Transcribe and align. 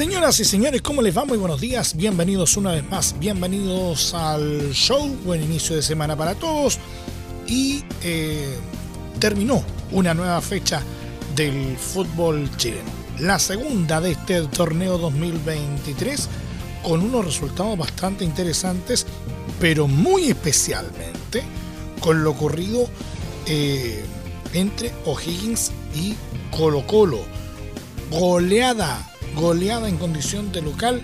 Señoras 0.00 0.40
y 0.40 0.46
señores, 0.46 0.80
¿cómo 0.80 1.02
les 1.02 1.14
va? 1.14 1.26
Muy 1.26 1.36
buenos 1.36 1.60
días, 1.60 1.94
bienvenidos 1.94 2.56
una 2.56 2.72
vez 2.72 2.88
más, 2.88 3.14
bienvenidos 3.18 4.14
al 4.14 4.72
show, 4.72 5.06
buen 5.26 5.42
inicio 5.42 5.76
de 5.76 5.82
semana 5.82 6.16
para 6.16 6.34
todos 6.34 6.78
y 7.46 7.84
eh, 8.02 8.56
terminó 9.18 9.62
una 9.92 10.14
nueva 10.14 10.40
fecha 10.40 10.80
del 11.36 11.76
fútbol 11.76 12.48
chileno, 12.56 12.88
la 13.18 13.38
segunda 13.38 14.00
de 14.00 14.12
este 14.12 14.40
torneo 14.46 14.96
2023 14.96 16.28
con 16.82 17.02
unos 17.02 17.26
resultados 17.26 17.76
bastante 17.76 18.24
interesantes, 18.24 19.06
pero 19.60 19.86
muy 19.86 20.30
especialmente 20.30 21.42
con 22.00 22.24
lo 22.24 22.30
ocurrido 22.30 22.88
eh, 23.44 24.02
entre 24.54 24.94
O'Higgins 25.04 25.72
y 25.94 26.14
Colo 26.56 26.86
Colo. 26.86 27.20
Goleada 28.10 29.10
goleada 29.36 29.88
en 29.88 29.96
condición 29.96 30.52
de 30.52 30.62
local 30.62 31.02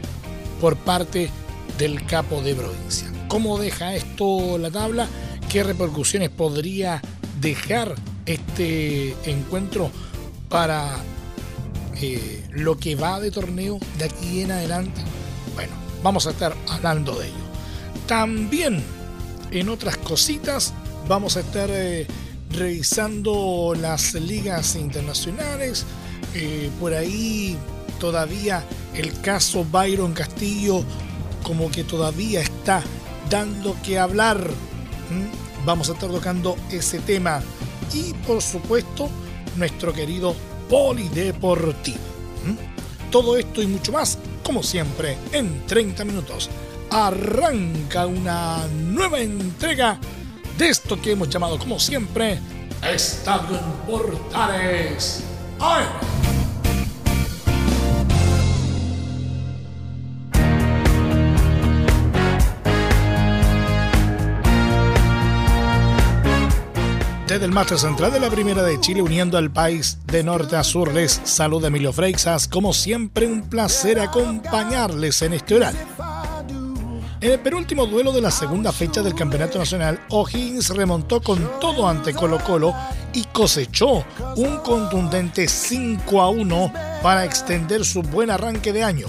por 0.61 0.77
parte 0.77 1.31
del 1.79 2.05
capo 2.07 2.43
de 2.43 2.55
provincia. 2.55 3.11
¿Cómo 3.29 3.59
deja 3.59 3.95
esto 3.95 4.59
la 4.59 4.71
tabla? 4.71 5.09
¿Qué 5.51 5.63
repercusiones 5.63 6.31
podría 6.31 7.03
dejar 7.41 7.95
este 8.25 9.15
encuentro 9.25 9.91
para 10.49 10.97
eh, 12.01 12.45
lo 12.51 12.77
que 12.79 12.95
va 12.95 13.21
de 13.21 13.31
torneo 13.31 13.79
de 13.99 14.05
aquí 14.05 14.43
en 14.43 14.53
adelante? 14.53 15.01
Bueno, 15.55 15.73
vamos 16.03 16.27
a 16.27 16.31
estar 16.31 16.55
hablando 16.69 17.19
de 17.19 17.27
ello. 17.27 17.35
También 18.07 18.83
en 19.51 19.69
otras 19.69 19.97
cositas 19.97 20.73
vamos 21.09 21.37
a 21.37 21.41
estar 21.41 21.69
eh, 21.73 22.07
revisando 22.51 23.75
las 23.79 24.15
ligas 24.15 24.77
internacionales. 24.77 25.85
Eh, 26.35 26.71
por 26.81 26.95
ahí 26.95 27.57
todavía 27.99 28.65
el 28.95 29.21
caso 29.21 29.65
Byron 29.71 30.13
Castillo 30.13 30.85
como 31.43 31.71
que 31.71 31.85
todavía 31.85 32.41
está 32.41 32.83
dando 33.31 33.77
que 33.83 33.99
hablar. 33.99 34.51
Vamos 35.65 35.89
a 35.89 35.93
estar 35.93 36.11
tocando 36.11 36.57
ese 36.71 36.99
tema. 37.01 37.41
Y 37.93 38.13
por 38.27 38.43
supuesto, 38.43 39.09
nuestro 39.57 39.93
querido 39.93 40.35
Polideportivo. 40.69 41.99
Todo 43.11 43.37
esto 43.37 43.63
y 43.63 43.67
mucho 43.67 43.93
más, 43.93 44.19
como 44.43 44.63
siempre, 44.63 45.17
en 45.33 45.65
30 45.67 46.05
minutos. 46.05 46.51
Arranca 46.91 48.07
una 48.07 48.67
nueva 48.69 49.21
entrega 49.21 49.99
de 50.59 50.69
esto 50.69 51.01
que 51.01 51.13
hemos 51.13 51.29
llamado, 51.29 51.59
como 51.59 51.79
siempre, 51.79 52.41
Estadio 52.83 53.57
en 53.57 53.73
Portales. 53.87 55.23
¡Ay! 55.59 56.16
Desde 67.37 67.49
el 67.49 67.53
máster 67.53 67.79
central 67.79 68.11
de 68.13 68.19
la 68.19 68.31
Primera 68.31 68.63
de 68.63 68.81
Chile, 68.81 69.03
uniendo 69.03 69.37
al 69.37 69.51
país 69.51 69.99
de 70.07 70.25
norte 70.25 70.57
a 70.57 70.65
sur, 70.65 70.95
les 70.95 71.21
saluda 71.25 71.69
Emilio 71.69 71.93
Freixas. 71.93 72.49
Como 72.49 72.73
siempre, 72.73 73.27
un 73.27 73.43
placer 73.43 74.01
acompañarles 74.01 75.21
en 75.21 75.35
este 75.35 75.57
horario. 75.57 75.81
En 77.21 77.33
el 77.33 77.39
penúltimo 77.41 77.85
duelo 77.85 78.13
de 78.13 78.23
la 78.23 78.31
segunda 78.31 78.73
fecha 78.73 79.03
del 79.03 79.15
Campeonato 79.15 79.59
Nacional, 79.59 80.01
O'Higgins 80.09 80.71
remontó 80.71 81.21
con 81.21 81.47
todo 81.61 81.87
ante 81.87 82.15
Colo 82.15 82.39
Colo 82.43 82.75
y 83.13 83.25
cosechó 83.25 84.03
un 84.37 84.57
contundente 84.65 85.47
5 85.47 86.23
a 86.23 86.31
1 86.31 86.73
para 87.03 87.27
extender 87.27 87.85
su 87.85 88.01
buen 88.01 88.31
arranque 88.31 88.73
de 88.73 88.83
año. 88.83 89.09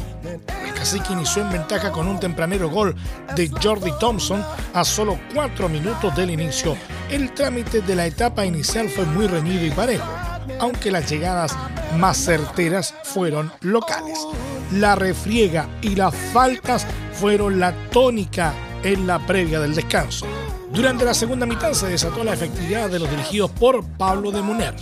El 0.88 0.94
cacique 0.94 1.14
inició 1.14 1.42
en 1.42 1.52
ventaja 1.52 1.92
con 1.92 2.08
un 2.08 2.18
tempranero 2.18 2.70
gol 2.70 2.96
de 3.36 3.52
Jordi 3.62 3.92
Thompson 4.00 4.42
a 4.74 4.86
solo 4.86 5.20
4 5.34 5.68
minutos 5.68 6.16
del 6.16 6.32
inicio 6.32 6.78
el 7.10 7.34
trámite 7.34 7.82
de 7.82 7.94
la 7.94 8.06
etapa 8.06 8.46
inicial 8.46 8.88
fue 8.88 9.04
muy 9.04 9.28
reñido 9.28 9.66
y 9.66 9.72
parejo, 9.72 10.08
aunque 10.62 10.90
las 10.90 11.10
llegadas 11.10 11.54
más 11.98 12.16
certeras 12.16 12.94
fueron 13.04 13.52
locales. 13.60 14.18
La 14.72 14.96
refriega 14.96 15.68
y 15.82 15.96
las 15.96 16.16
faltas 16.16 16.88
fueron 17.12 17.60
la 17.60 17.74
tónica 17.90 18.54
en 18.82 19.08
la 19.08 19.20
previa 19.20 19.60
del 19.60 19.76
descanso. 19.76 20.26
Durante 20.72 21.04
la 21.04 21.14
segunda 21.14 21.46
mitad 21.46 21.74
se 21.74 21.88
desató 21.88 22.24
la 22.24 22.34
efectividad 22.34 22.90
de 22.90 23.00
los 23.00 23.10
dirigidos 23.10 23.52
por 23.52 23.84
Pablo 23.84 24.32
de 24.32 24.42
Muner. 24.42 24.76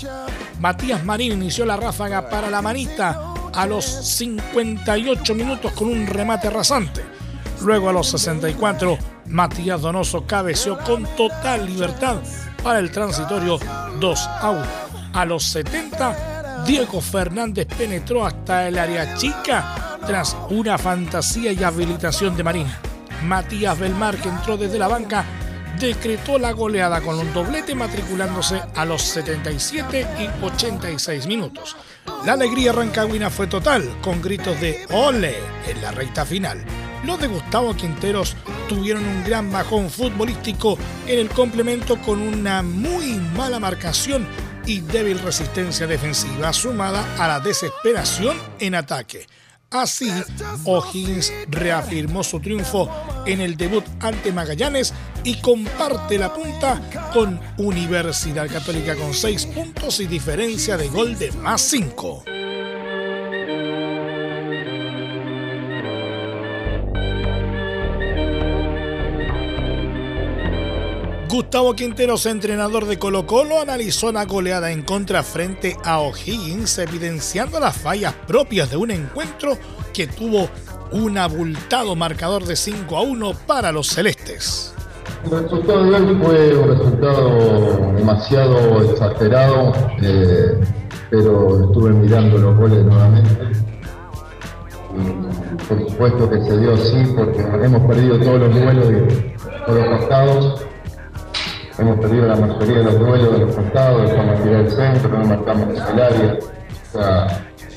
Matías 0.59 1.03
Marín 1.03 1.31
inició 1.31 1.65
la 1.65 1.77
ráfaga 1.77 2.29
para 2.29 2.51
la 2.51 2.61
manita 2.61 3.34
a 3.55 3.65
los 3.65 3.85
58 3.85 5.35
minutos 5.35 5.71
con 5.71 5.87
un 5.87 6.05
remate 6.05 6.49
rasante. 6.49 7.01
Luego 7.61 7.89
a 7.89 7.93
los 7.93 8.09
64 8.09 8.97
Matías 9.27 9.81
Donoso 9.81 10.25
cabeció 10.27 10.77
con 10.79 11.05
total 11.15 11.65
libertad 11.65 12.17
para 12.61 12.79
el 12.79 12.91
transitorio 12.91 13.57
2 13.99 14.27
a 14.27 14.49
1. 14.49 14.65
A 15.13 15.25
los 15.25 15.43
70, 15.45 16.63
Diego 16.65 16.99
Fernández 16.99 17.67
penetró 17.77 18.25
hasta 18.25 18.67
el 18.67 18.77
área 18.77 19.15
chica 19.15 19.97
tras 20.05 20.35
una 20.49 20.77
fantasía 20.77 21.51
y 21.51 21.63
habilitación 21.63 22.35
de 22.35 22.43
Marina. 22.43 22.79
Matías 23.23 23.79
Belmar, 23.79 24.17
que 24.17 24.29
entró 24.29 24.57
desde 24.57 24.77
la 24.77 24.87
banca, 24.87 25.25
decretó 25.79 26.37
la 26.39 26.51
goleada 26.51 27.01
con 27.01 27.19
un 27.19 27.33
doblete 27.33 27.75
matriculándose 27.75 28.61
a 28.75 28.85
los 28.85 29.01
77 29.01 30.07
y 30.19 30.43
86 30.45 31.27
minutos. 31.27 31.75
La 32.25 32.33
alegría 32.33 32.71
rancagüina 32.71 33.29
fue 33.29 33.47
total, 33.47 33.97
con 34.01 34.21
gritos 34.21 34.59
de 34.59 34.85
¡Ole! 34.91 35.35
en 35.67 35.81
la 35.81 35.91
recta 35.91 36.25
final 36.25 36.63
los 37.05 37.19
de 37.19 37.27
Gustavo 37.27 37.75
Quinteros 37.75 38.35
tuvieron 38.67 39.05
un 39.05 39.23
gran 39.23 39.51
bajón 39.51 39.89
futbolístico 39.89 40.77
en 41.05 41.19
el 41.19 41.29
complemento 41.29 42.01
con 42.01 42.19
una 42.19 42.63
muy 42.63 43.13
mala 43.35 43.59
marcación 43.59 44.27
y 44.65 44.81
débil 44.81 45.19
resistencia 45.19 45.85
defensiva 45.85 46.51
sumada 46.51 47.05
a 47.19 47.27
la 47.27 47.39
desesperación 47.39 48.37
en 48.59 48.75
ataque. 48.75 49.27
Así, 49.81 50.09
O'Higgins 50.63 51.33
reafirmó 51.49 52.23
su 52.23 52.39
triunfo 52.39 52.89
en 53.25 53.41
el 53.41 53.57
debut 53.57 53.83
ante 53.99 54.31
Magallanes 54.31 54.93
y 55.25 55.35
comparte 55.41 56.17
la 56.17 56.33
punta 56.33 56.81
con 57.11 57.39
Universidad 57.57 58.49
Católica 58.49 58.95
con 58.95 59.13
6 59.13 59.47
puntos 59.47 59.99
y 59.99 60.07
diferencia 60.07 60.77
de 60.77 60.87
gol 60.87 61.17
de 61.19 61.31
más 61.33 61.61
5. 61.61 62.34
Gustavo 71.35 71.73
Quinteros, 71.73 72.27
entrenador 72.27 72.85
de 72.85 72.97
Colo 72.97 73.27
Colo, 73.27 73.59
analizó 73.59 74.09
la 74.09 74.23
goleada 74.23 74.71
en 74.71 74.83
contra 74.83 75.21
frente 75.21 75.75
a 75.83 75.99
O'Higgins, 75.99 76.77
evidenciando 76.77 77.59
las 77.59 77.75
fallas 77.75 78.13
propias 78.25 78.71
de 78.71 78.77
un 78.77 78.89
encuentro 78.89 79.57
que 79.93 80.07
tuvo 80.07 80.47
un 80.93 81.17
abultado 81.17 81.93
marcador 81.97 82.45
de 82.45 82.55
5 82.55 82.95
a 82.95 83.01
1 83.01 83.33
para 83.45 83.73
los 83.73 83.87
celestes. 83.87 84.73
El 85.25 85.43
resultado 85.43 85.83
de 85.83 85.95
hoy 85.97 86.17
fue 86.23 86.57
un 86.57 86.69
resultado 86.69 87.93
demasiado 87.97 88.91
exagerado, 88.93 89.73
eh, 90.01 90.57
pero 91.09 91.65
estuve 91.65 91.89
mirando 91.89 92.37
los 92.37 92.55
goles 92.55 92.85
nuevamente. 92.85 93.35
por 95.67 95.89
supuesto 95.89 96.29
que 96.29 96.41
se 96.43 96.57
dio 96.59 96.75
así 96.75 97.13
porque 97.13 97.41
hemos 97.41 97.85
perdido 97.87 98.21
todos 98.21 98.39
los 98.39 98.53
duelos 98.53 98.87
de 98.87 99.35
todos 99.65 99.79
los 99.79 99.99
costados 99.99 100.65
Hemos 101.77 101.99
perdido 101.99 102.27
la 102.27 102.35
mayoría 102.35 102.77
de 102.77 102.83
los 102.83 102.99
duelos 102.99 103.31
de 103.33 103.45
los 103.45 103.55
costados, 103.55 104.09
dejamos 104.09 104.43
tirar 104.43 104.61
el 104.61 104.71
centro, 104.71 105.09
no 105.09 105.25
marcamos 105.25 105.67
el 105.69 106.01
área. 106.01 106.37
O 106.39 106.97
sea, 106.97 107.27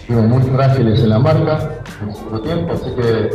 fuimos 0.06 0.26
muy 0.26 0.42
frágiles 0.42 1.00
en 1.00 1.08
la 1.08 1.18
marca 1.18 1.58
en 2.00 2.14
segundo 2.14 2.40
tiempo, 2.40 2.74
así 2.74 2.90
que 2.94 3.30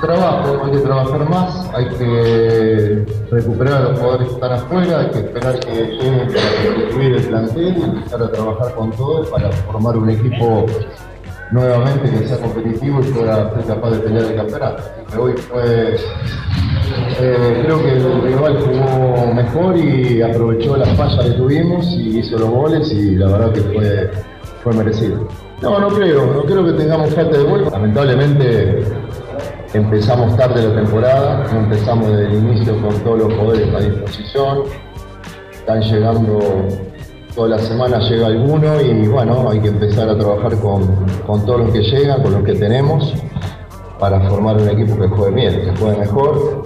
trabajo, 0.00 0.64
hay 0.64 0.72
que 0.72 0.78
trabajar 0.78 1.28
más, 1.28 1.70
hay 1.74 1.88
que 1.90 3.06
recuperar 3.30 3.74
a 3.74 3.80
los 3.80 3.98
jugadores 3.98 4.28
que 4.28 4.34
están 4.34 4.52
afuera, 4.52 5.00
hay 5.00 5.10
que 5.10 5.18
esperar 5.18 5.60
que 5.60 5.72
lleguen 5.72 6.28
para 6.28 6.74
construir 6.76 7.14
el 7.14 7.22
plantel 7.24 7.78
y 7.78 7.82
empezar 7.82 8.22
a 8.22 8.32
trabajar 8.32 8.74
con 8.74 8.90
todo 8.92 9.30
para 9.30 9.50
formar 9.52 9.96
un 9.96 10.10
equipo 10.10 10.66
nuevamente 11.52 12.10
que 12.10 12.26
sea 12.26 12.38
competitivo 12.38 13.00
y 13.00 13.12
pueda 13.12 13.50
ser 13.54 13.64
capaz 13.66 13.90
de 13.90 13.98
pelear 14.00 14.24
el 14.24 14.36
campeonato. 14.36 14.82
Hoy 15.18 15.32
fue, 15.34 15.96
eh, 17.20 17.62
creo 17.64 17.82
que 17.82 17.90
el 17.90 18.22
rival 18.22 18.58
jugó 18.60 19.34
mejor 19.34 19.76
y 19.76 20.22
aprovechó 20.22 20.76
las 20.76 20.88
fallas 20.96 21.24
que 21.24 21.30
tuvimos 21.32 21.86
y 21.86 22.18
hizo 22.18 22.38
los 22.38 22.48
goles 22.48 22.92
y 22.92 23.16
la 23.16 23.26
verdad 23.28 23.52
que 23.52 23.60
fue, 23.60 24.10
fue 24.62 24.72
merecido. 24.74 25.28
No, 25.62 25.78
no 25.78 25.88
creo, 25.88 26.26
no 26.26 26.42
creo 26.42 26.64
que 26.64 26.72
tengamos 26.72 27.14
falta 27.14 27.38
de 27.38 27.44
gol. 27.44 27.68
Lamentablemente 27.70 28.84
empezamos 29.72 30.36
tarde 30.36 30.68
la 30.68 30.74
temporada, 30.74 31.46
empezamos 31.50 32.08
desde 32.08 32.26
el 32.26 32.34
inicio 32.34 32.80
con 32.80 32.94
todos 33.00 33.18
los 33.20 33.34
poderes 33.34 33.74
a 33.74 33.80
disposición. 33.80 34.62
Están 35.52 35.80
llegando 35.80 36.38
toda 37.34 37.48
la 37.48 37.58
semana 37.58 37.98
llega 37.98 38.26
alguno 38.28 38.80
y 38.80 39.08
bueno, 39.08 39.50
hay 39.50 39.60
que 39.60 39.68
empezar 39.68 40.08
a 40.08 40.16
trabajar 40.16 40.56
con, 40.58 40.86
con 41.26 41.44
todos 41.44 41.60
los 41.60 41.72
que 41.72 41.80
llegan, 41.80 42.22
con 42.22 42.32
los 42.32 42.44
que 42.44 42.54
tenemos, 42.54 43.12
para 43.98 44.20
formar 44.28 44.56
un 44.56 44.68
equipo 44.68 44.96
que 45.00 45.08
juegue 45.08 45.34
bien, 45.34 45.60
que 45.62 45.76
juegue 45.80 45.98
mejor. 45.98 46.62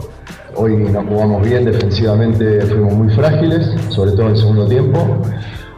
Hoy 0.61 0.77
nos 0.77 1.07
jugamos 1.07 1.49
bien, 1.49 1.67
defensivamente 1.67 2.63
fuimos 2.63 2.93
muy 2.93 3.15
frágiles, 3.15 3.65
sobre 3.91 4.11
todo 4.11 4.23
en 4.23 4.29
el 4.31 4.37
segundo 4.39 4.67
tiempo. 4.67 5.23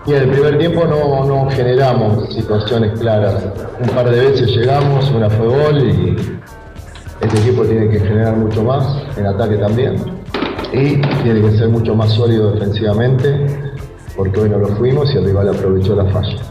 Y 0.06 0.12
en 0.14 0.22
el 0.22 0.30
primer 0.30 0.58
tiempo 0.58 0.86
no, 0.86 1.50
generamos 1.50 2.32
situaciones 2.32 2.98
claras. 2.98 3.44
Un 3.78 3.90
par 3.90 4.08
de 4.10 4.18
veces 4.18 4.48
llegamos, 4.56 5.10
una 5.10 5.28
fue 5.28 5.48
gol 5.48 5.78
y 5.84 6.16
este 7.20 7.40
equipo 7.40 7.62
tiene 7.64 7.90
que 7.90 8.00
generar 8.00 8.34
mucho 8.38 8.64
más, 8.64 8.86
en 9.18 9.26
ataque 9.26 9.56
también. 9.58 9.96
Y 10.72 10.96
tiene 11.24 11.42
que 11.42 11.58
ser 11.58 11.68
mucho 11.68 11.94
más 11.94 12.12
sólido 12.12 12.52
defensivamente 12.52 13.74
porque 14.16 14.40
hoy 14.40 14.48
no 14.48 14.60
lo 14.60 14.68
fuimos 14.68 15.12
y 15.12 15.18
el 15.18 15.26
rival 15.26 15.50
aprovechó 15.50 15.94
la 15.94 16.06
falla. 16.06 16.49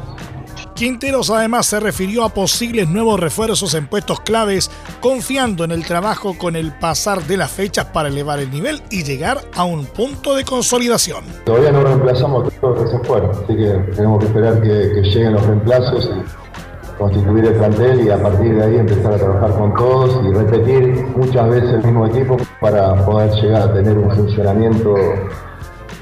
Quinteros 0.79 1.29
además 1.29 1.65
se 1.65 1.81
refirió 1.81 2.23
a 2.23 2.29
posibles 2.29 2.87
nuevos 2.87 3.19
refuerzos 3.19 3.73
en 3.73 3.87
puestos 3.87 4.21
claves, 4.21 4.71
confiando 5.01 5.65
en 5.65 5.71
el 5.71 5.85
trabajo 5.85 6.37
con 6.37 6.55
el 6.55 6.71
pasar 6.71 7.21
de 7.23 7.35
las 7.35 7.51
fechas 7.51 7.87
para 7.87 8.07
elevar 8.07 8.39
el 8.39 8.49
nivel 8.49 8.81
y 8.89 9.03
llegar 9.03 9.41
a 9.57 9.65
un 9.65 9.85
punto 9.87 10.35
de 10.35 10.45
consolidación. 10.45 11.25
Todavía 11.43 11.73
no 11.73 11.83
reemplazamos 11.83 12.53
todos 12.61 12.79
los 12.79 12.85
que 12.85 12.97
se 12.97 13.03
fueron, 13.03 13.31
así 13.31 13.57
que 13.57 13.93
tenemos 13.93 14.19
que 14.19 14.27
esperar 14.27 14.61
que, 14.61 15.01
lleguen 15.01 15.33
los 15.33 15.45
reemplazos 15.45 16.11
y 16.15 16.97
constituir 16.97 17.43
el 17.43 17.55
plantel 17.55 18.05
y 18.05 18.09
a 18.11 18.23
partir 18.23 18.55
de 18.55 18.63
ahí 18.63 18.75
empezar 18.77 19.15
a 19.15 19.17
trabajar 19.17 19.51
con 19.59 19.73
todos 19.73 20.25
y 20.25 20.33
repetir 20.33 21.05
muchas 21.13 21.49
veces 21.49 21.71
el 21.71 21.83
mismo 21.83 22.07
equipo 22.07 22.37
para 22.61 22.95
poder 23.03 23.29
llegar 23.31 23.63
a 23.63 23.73
tener 23.73 23.97
un 23.97 24.15
funcionamiento 24.15 24.95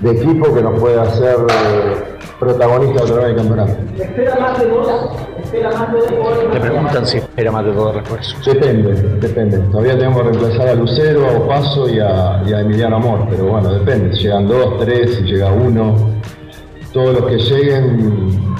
de 0.02 0.12
equipo 0.12 0.54
que 0.54 0.62
nos 0.62 0.80
pueda 0.80 1.02
hacer 1.02 1.36
eh, 1.50 2.17
protagonista 2.40 3.04
otra 3.04 3.16
vez 3.16 3.28
del 3.28 3.36
campeonato. 3.36 3.74
¿Espera 3.98 4.36
más 4.40 4.60
de 4.60 4.66
dos? 4.68 4.88
¿Espera 5.44 5.72
más 5.72 5.94
de 5.94 6.00
dos? 6.00 6.52
Te 6.52 6.60
preguntan 6.60 7.06
si 7.06 7.18
espera 7.18 7.52
más 7.52 7.66
de 7.66 7.74
dos 7.74 7.96
refuerzos. 7.96 8.46
Depende, 8.46 8.94
depende. 9.20 9.58
Todavía 9.72 9.98
tenemos 9.98 10.18
que 10.18 10.30
reemplazar 10.30 10.68
a 10.70 10.76
Lucero, 10.76 11.28
a 11.28 11.38
Opaso 11.38 11.90
y 11.90 12.00
a, 12.00 12.44
y 12.46 12.54
a 12.54 12.62
Emiliano 12.62 12.98
Amor, 12.98 13.28
pero 13.30 13.46
bueno, 13.46 13.74
depende. 13.74 14.16
Si 14.16 14.24
llegan 14.24 14.48
dos, 14.48 14.78
tres, 14.80 15.16
si 15.16 15.24
llega 15.24 15.52
uno. 15.52 15.96
Todos 16.94 17.20
los 17.20 17.30
que 17.30 17.38
lleguen 17.38 18.56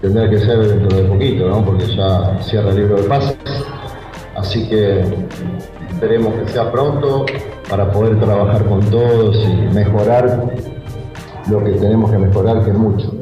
tendrá 0.00 0.28
que 0.30 0.38
ser 0.38 0.58
dentro 0.58 0.96
de 0.96 1.04
poquito, 1.04 1.48
¿no? 1.48 1.64
Porque 1.64 1.86
ya 1.86 2.38
cierra 2.42 2.70
el 2.70 2.76
libro 2.76 2.96
de 2.96 3.08
pases. 3.08 3.36
Así 4.36 4.68
que 4.68 5.04
esperemos 5.90 6.34
que 6.34 6.52
sea 6.52 6.70
pronto 6.70 7.26
para 7.68 7.90
poder 7.90 8.20
trabajar 8.20 8.64
con 8.66 8.80
todos 8.90 9.36
y 9.36 9.74
mejorar 9.74 10.44
lo 11.48 11.62
que 11.62 11.72
tenemos 11.72 12.10
que 12.10 12.18
mejorar, 12.18 12.64
que 12.64 12.70
es 12.70 12.76
mucho. 12.76 13.12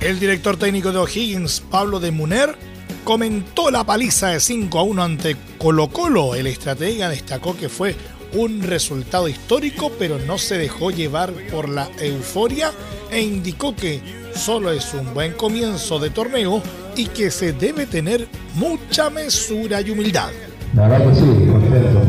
El 0.00 0.18
director 0.18 0.56
técnico 0.56 0.92
de 0.92 0.98
O'Higgins, 0.98 1.60
Pablo 1.70 2.00
de 2.00 2.10
Muner, 2.10 2.56
comentó 3.04 3.70
la 3.70 3.84
paliza 3.84 4.28
de 4.28 4.40
5 4.40 4.78
a 4.78 4.82
1 4.82 5.02
ante 5.02 5.36
Colo 5.58 5.88
Colo. 5.88 6.34
El 6.34 6.46
estratega 6.46 7.08
destacó 7.08 7.56
que 7.56 7.68
fue 7.68 7.94
un 8.32 8.62
resultado 8.62 9.28
histórico, 9.28 9.92
pero 9.98 10.18
no 10.18 10.38
se 10.38 10.58
dejó 10.58 10.90
llevar 10.90 11.32
por 11.50 11.68
la 11.68 11.88
euforia 12.00 12.72
e 13.10 13.20
indicó 13.20 13.74
que 13.74 14.00
solo 14.34 14.72
es 14.72 14.94
un 14.94 15.12
buen 15.14 15.32
comienzo 15.32 15.98
de 15.98 16.10
torneo 16.10 16.62
y 17.00 17.06
que 17.06 17.30
se 17.30 17.54
debe 17.54 17.86
tener 17.86 18.28
mucha 18.56 19.08
mesura 19.08 19.80
y 19.80 19.88
humildad. 19.90 20.28
La 20.74 20.86
verdad 20.86 21.08
que 21.08 21.14
sí, 21.14 21.24
contento. 21.50 22.02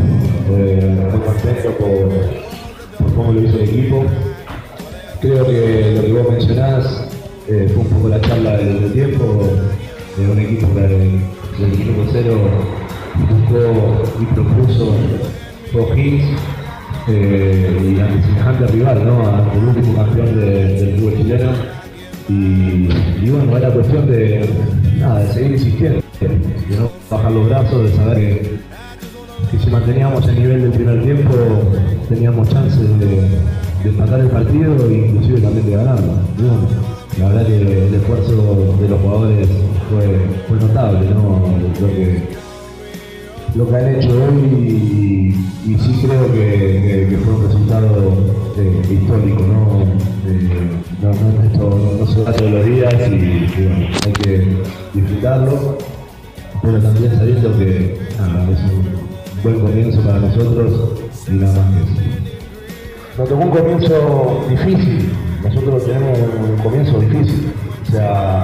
Eh, 0.52 1.08
muy 1.12 1.22
contento 1.22 1.78
por, 1.78 3.16
cómo 3.16 3.32
lo 3.32 3.42
hizo 3.42 3.58
el 3.58 3.70
equipo. 3.70 4.06
Creo 5.22 5.46
que 5.46 5.94
lo 5.96 6.02
que 6.02 6.12
vos 6.12 6.32
mencionás 6.34 7.08
eh, 7.48 7.72
fue 7.74 7.84
un 7.84 7.90
poco 7.90 8.10
la 8.10 8.20
charla 8.20 8.58
del, 8.58 8.92
tiempo 8.92 9.50
de 10.18 10.30
un 10.30 10.40
equipo 10.40 10.68
que 10.76 10.82
del 10.82 11.74
equipo 11.74 12.06
cero 12.12 12.38
buscó 13.30 14.04
y 14.20 14.26
propuso 14.34 14.96
O'Higgins 15.74 16.38
eh, 17.08 17.96
y 17.96 18.00
ante 18.02 18.28
semejante 18.28 18.68
rival, 18.68 19.06
¿no? 19.06 19.26
Ante 19.26 19.58
el 19.58 19.64
último 19.64 19.96
campeón 19.96 20.38
del 20.38 21.00
fútbol 21.00 21.16
chileno. 21.16 21.82
Y, 22.30 23.30
bueno, 23.30 23.58
era 23.58 23.70
cuestión 23.72 24.10
de, 24.10 24.50
nada, 25.02 25.20
de 25.20 25.34
seguir 25.34 25.52
insistiendo, 25.52 26.02
de 26.20 26.78
no 26.78 26.92
bajar 27.10 27.32
los 27.32 27.50
brazos, 27.50 27.90
de 27.90 27.96
saber 27.96 28.42
que, 29.52 29.60
si 29.60 29.70
manteníamos 29.70 30.26
el 30.28 30.36
nivel 30.36 30.62
del 30.62 30.72
primer 30.72 31.04
tiempo 31.04 31.34
teníamos 32.08 32.48
chances 32.50 33.00
de, 33.00 33.28
empatar 33.84 34.20
el 34.20 34.28
partido 34.28 34.76
e 34.90 34.94
inclusive 34.94 35.42
también 35.42 35.66
de 35.66 35.72
ganarlo. 35.72 36.14
la 37.18 37.28
verdad 37.30 37.48
que 37.48 37.58
el 37.58 37.94
esfuerzo 37.96 38.78
de 38.80 38.88
los 38.88 39.02
jugadores 39.02 39.48
fue, 39.90 40.58
notable, 40.58 41.10
¿no? 41.10 41.42
Que 41.80 42.22
lo 43.56 43.68
que 43.68 43.76
han 43.76 43.96
hecho 43.96 44.10
hoy 44.10 45.36
y, 45.68 45.76
sí 45.78 46.06
creo 46.06 46.32
que, 46.32 47.18
fue 47.24 47.34
un 47.34 47.44
resultado 47.48 48.14
eh, 48.58 48.82
histórico, 48.94 49.42
¿no? 49.42 49.82
Eh, 50.32 50.70
no, 51.02 51.12
esto 51.44 51.98
no 52.00 52.06
se 52.06 52.24
da 52.24 52.32
todos 52.34 52.52
los 52.52 52.66
días 52.66 52.94
y, 52.94 53.64
bueno, 53.64 53.88
hay 54.06 54.14
que 54.14 54.58
disfrutarlo, 54.94 55.78
pero 56.62 56.80
también 56.80 57.18
sabiendo 57.18 57.58
que 57.58 57.94
es 57.96 58.72
un 58.72 59.42
buen 59.44 59.60
comienzo 59.62 60.02
para 60.02 60.20
nosotros 60.20 61.00
y 61.28 61.32
nada 61.32 61.54
más 61.54 61.74
que 61.74 61.80
eso. 61.80 62.02
Nos 63.18 63.30
tocó 63.30 63.44
un 63.44 63.50
comienzo 63.50 64.46
difícil, 64.50 65.12
nosotros 65.44 65.86
tenemos 65.86 66.20
un 66.50 66.58
comienzo 66.58 67.00
difícil, 67.00 67.52
o 67.88 67.92
sea, 67.92 68.44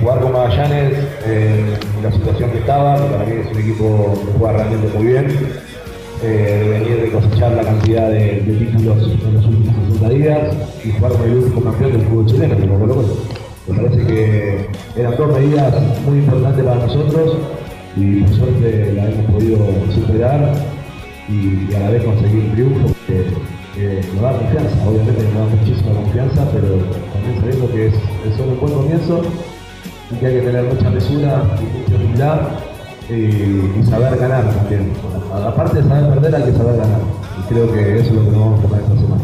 jugar 0.00 0.20
con 0.20 0.32
Magallanes 0.32 0.94
en 1.26 2.02
la 2.02 2.12
situación 2.12 2.50
que 2.50 2.58
estaba, 2.58 2.96
para 2.96 3.24
mí 3.24 3.32
es 3.32 3.52
un 3.52 3.60
equipo 3.60 4.14
que 4.24 4.38
juega 4.38 4.52
realmente 4.58 4.98
muy 4.98 5.06
bien. 5.06 5.26
Eh, 6.20 6.80
venir 6.80 7.00
de 7.00 7.10
cosechar 7.12 7.52
la 7.52 7.62
cantidad 7.62 8.10
de, 8.10 8.42
títulos 8.44 8.98
en 9.04 9.34
los 9.34 9.46
últimos 9.46 9.86
60 9.92 10.08
días 10.08 10.56
y 10.84 10.90
jugar 10.90 11.12
con 11.12 11.22
el 11.22 11.36
último 11.36 11.62
campeón 11.62 11.92
del 11.92 12.02
fútbol 12.06 12.26
chileno, 12.26 12.56
como 12.58 12.78
Colo 12.80 13.04
Me 13.68 13.76
parece 13.76 14.04
que 14.04 14.66
eran 14.96 15.16
dos 15.16 15.38
medidas 15.38 15.74
muy 16.04 16.18
importantes 16.18 16.64
para 16.64 16.86
nosotros 16.86 17.36
y 17.94 18.22
por 18.22 18.34
suerte 18.34 18.92
la 18.94 19.10
hemos 19.10 19.30
podido 19.30 19.58
superar 19.94 20.54
y, 21.28 21.72
a 21.76 21.80
la 21.80 21.90
vez 21.90 22.02
conseguir 22.02 22.44
un 22.46 22.52
triunfo 22.52 22.94
que, 23.06 24.00
nos 24.12 24.22
da 24.22 24.32
confianza, 24.32 24.88
obviamente 24.88 25.22
nos 25.22 25.34
da 25.34 25.56
muchísima 25.56 25.92
confianza, 26.02 26.50
pero 26.52 26.68
también 27.12 27.40
sabiendo 27.40 27.72
que 27.72 27.86
es, 27.86 27.94
es 27.94 28.36
solo 28.36 28.52
un 28.54 28.60
buen 28.60 28.72
comienzo 28.72 29.22
y 30.10 30.16
que 30.16 30.26
hay 30.26 30.34
que 30.34 30.40
tener 30.40 30.64
mucha 30.64 30.90
mesura 30.90 31.44
y 31.60 31.78
mucha 31.78 31.94
humildad 31.94 32.67
y, 33.10 33.82
saber 33.88 34.18
ganar 34.18 34.54
también. 34.54 34.92
Aparte 35.32 35.82
de 35.82 35.88
saber 35.88 36.14
perder, 36.14 36.34
hay 36.34 36.52
que 36.52 36.58
saber 36.58 36.76
ganar. 36.76 37.00
Y 37.38 37.52
creo 37.52 37.72
que 37.72 37.98
eso 37.98 38.08
es 38.08 38.12
lo 38.12 38.24
que 38.24 38.30
nos 38.30 38.40
vamos 38.40 38.58
a 38.58 38.62
tomar 38.62 38.80
esta 38.80 38.94
semana. 38.94 39.22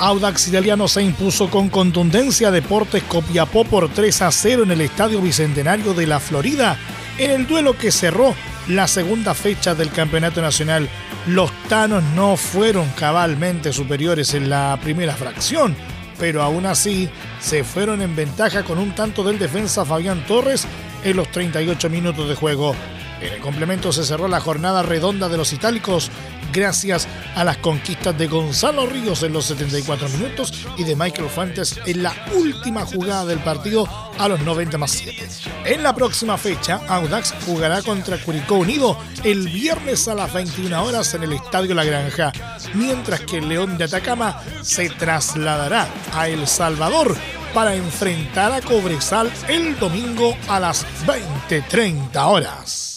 Audax 0.00 0.48
Italiano 0.48 0.86
se 0.86 1.02
impuso 1.02 1.48
con 1.48 1.70
contundencia 1.70 2.50
Deportes 2.50 3.02
Copiapó 3.04 3.64
por 3.64 3.88
3 3.88 4.22
a 4.22 4.30
0 4.30 4.64
en 4.64 4.72
el 4.72 4.82
Estadio 4.82 5.22
Bicentenario 5.22 5.94
de 5.94 6.06
la 6.06 6.20
Florida, 6.20 6.76
en 7.16 7.30
el 7.30 7.46
duelo 7.46 7.78
que 7.78 7.90
cerró 7.90 8.34
la 8.68 8.86
segunda 8.86 9.32
fecha 9.32 9.74
del 9.74 9.90
Campeonato 9.90 10.42
Nacional. 10.42 10.90
Los 11.26 11.50
Tanos 11.70 12.02
no 12.14 12.36
fueron 12.36 12.86
cabalmente 12.98 13.72
superiores 13.72 14.34
en 14.34 14.50
la 14.50 14.78
primera 14.82 15.14
fracción, 15.14 15.74
pero 16.18 16.42
aún 16.42 16.66
así 16.66 17.08
se 17.40 17.64
fueron 17.64 18.02
en 18.02 18.16
ventaja 18.16 18.62
con 18.64 18.78
un 18.78 18.94
tanto 18.94 19.24
del 19.24 19.38
defensa 19.38 19.84
Fabián 19.84 20.24
Torres 20.26 20.66
en 21.04 21.16
los 21.16 21.30
38 21.30 21.90
minutos 21.90 22.28
de 22.28 22.34
juego. 22.34 22.74
En 23.20 23.32
el 23.32 23.40
complemento 23.40 23.92
se 23.92 24.04
cerró 24.04 24.28
la 24.28 24.40
jornada 24.40 24.82
redonda 24.82 25.28
de 25.28 25.36
los 25.36 25.52
itálicos 25.52 26.10
gracias 26.54 27.08
a 27.34 27.42
las 27.44 27.58
conquistas 27.58 28.16
de 28.16 28.28
Gonzalo 28.28 28.86
Ríos 28.86 29.22
en 29.24 29.32
los 29.32 29.46
74 29.46 30.08
minutos 30.10 30.66
y 30.78 30.84
de 30.84 30.94
Michael 30.94 31.28
Fuentes 31.28 31.78
en 31.84 32.02
la 32.02 32.14
última 32.34 32.86
jugada 32.86 33.26
del 33.26 33.40
partido 33.40 33.86
a 34.18 34.28
los 34.28 34.40
90 34.40 34.78
más 34.78 34.92
7. 34.92 35.28
En 35.64 35.82
la 35.82 35.94
próxima 35.94 36.38
fecha, 36.38 36.80
Audax 36.88 37.34
jugará 37.44 37.82
contra 37.82 38.18
Curicó 38.18 38.54
Unido 38.54 38.96
el 39.24 39.48
viernes 39.48 40.06
a 40.06 40.14
las 40.14 40.32
21 40.32 40.84
horas 40.84 41.12
en 41.14 41.24
el 41.24 41.32
Estadio 41.32 41.74
La 41.74 41.84
Granja, 41.84 42.32
mientras 42.74 43.20
que 43.22 43.38
el 43.38 43.48
León 43.48 43.76
de 43.76 43.84
Atacama 43.84 44.40
se 44.62 44.88
trasladará 44.90 45.88
a 46.12 46.28
El 46.28 46.46
Salvador 46.46 47.16
para 47.52 47.74
enfrentar 47.74 48.52
a 48.52 48.60
Cobresal 48.60 49.30
el 49.48 49.78
domingo 49.78 50.36
a 50.48 50.60
las 50.60 50.86
20.30 51.06 52.16
horas. 52.26 52.93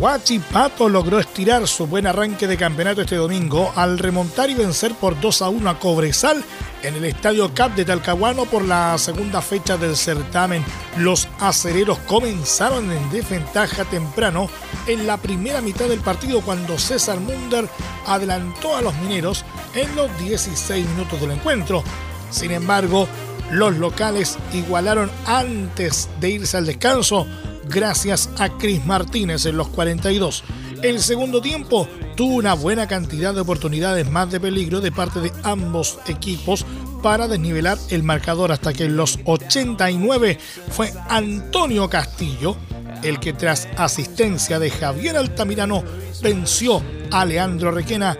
Huachipato 0.00 0.88
logró 0.88 1.18
estirar 1.18 1.68
su 1.68 1.86
buen 1.86 2.06
arranque 2.06 2.46
de 2.46 2.56
campeonato 2.56 3.02
este 3.02 3.16
domingo 3.16 3.70
al 3.76 3.98
remontar 3.98 4.48
y 4.48 4.54
vencer 4.54 4.94
por 4.94 5.20
2 5.20 5.42
a 5.42 5.50
1 5.50 5.68
a 5.68 5.78
Cobresal 5.78 6.42
en 6.82 6.94
el 6.94 7.04
Estadio 7.04 7.52
Cap 7.52 7.74
de 7.74 7.84
Talcahuano 7.84 8.46
por 8.46 8.64
la 8.64 8.96
segunda 8.96 9.42
fecha 9.42 9.76
del 9.76 9.94
certamen. 9.98 10.64
Los 10.96 11.28
acereros 11.38 11.98
comenzaron 12.06 12.90
en 12.90 13.10
desventaja 13.10 13.84
temprano 13.84 14.48
en 14.86 15.06
la 15.06 15.18
primera 15.18 15.60
mitad 15.60 15.86
del 15.86 16.00
partido 16.00 16.40
cuando 16.40 16.78
César 16.78 17.20
Munder 17.20 17.68
adelantó 18.06 18.74
a 18.74 18.80
los 18.80 18.94
mineros 19.00 19.44
en 19.74 19.94
los 19.96 20.18
16 20.18 20.88
minutos 20.88 21.20
del 21.20 21.32
encuentro. 21.32 21.84
Sin 22.30 22.52
embargo, 22.52 23.06
los 23.50 23.76
locales 23.76 24.38
igualaron 24.54 25.10
antes 25.26 26.08
de 26.20 26.30
irse 26.30 26.56
al 26.56 26.64
descanso 26.64 27.26
gracias 27.70 28.28
a 28.38 28.50
Cris 28.58 28.84
Martínez 28.84 29.46
en 29.46 29.56
los 29.56 29.68
42. 29.68 30.44
El 30.82 31.00
segundo 31.00 31.40
tiempo 31.40 31.88
tuvo 32.16 32.34
una 32.34 32.54
buena 32.54 32.86
cantidad 32.86 33.32
de 33.32 33.40
oportunidades 33.40 34.10
más 34.10 34.30
de 34.30 34.40
peligro 34.40 34.80
de 34.80 34.92
parte 34.92 35.20
de 35.20 35.32
ambos 35.42 35.98
equipos 36.06 36.66
para 37.02 37.28
desnivelar 37.28 37.78
el 37.90 38.02
marcador 38.02 38.52
hasta 38.52 38.72
que 38.72 38.84
en 38.84 38.96
los 38.96 39.18
89 39.24 40.38
fue 40.70 40.92
Antonio 41.08 41.88
Castillo 41.88 42.56
el 43.02 43.18
que 43.20 43.32
tras 43.32 43.68
asistencia 43.76 44.58
de 44.58 44.70
Javier 44.70 45.16
Altamirano 45.16 45.82
venció 46.22 46.82
a 47.10 47.24
Leandro 47.24 47.70
Requena 47.70 48.16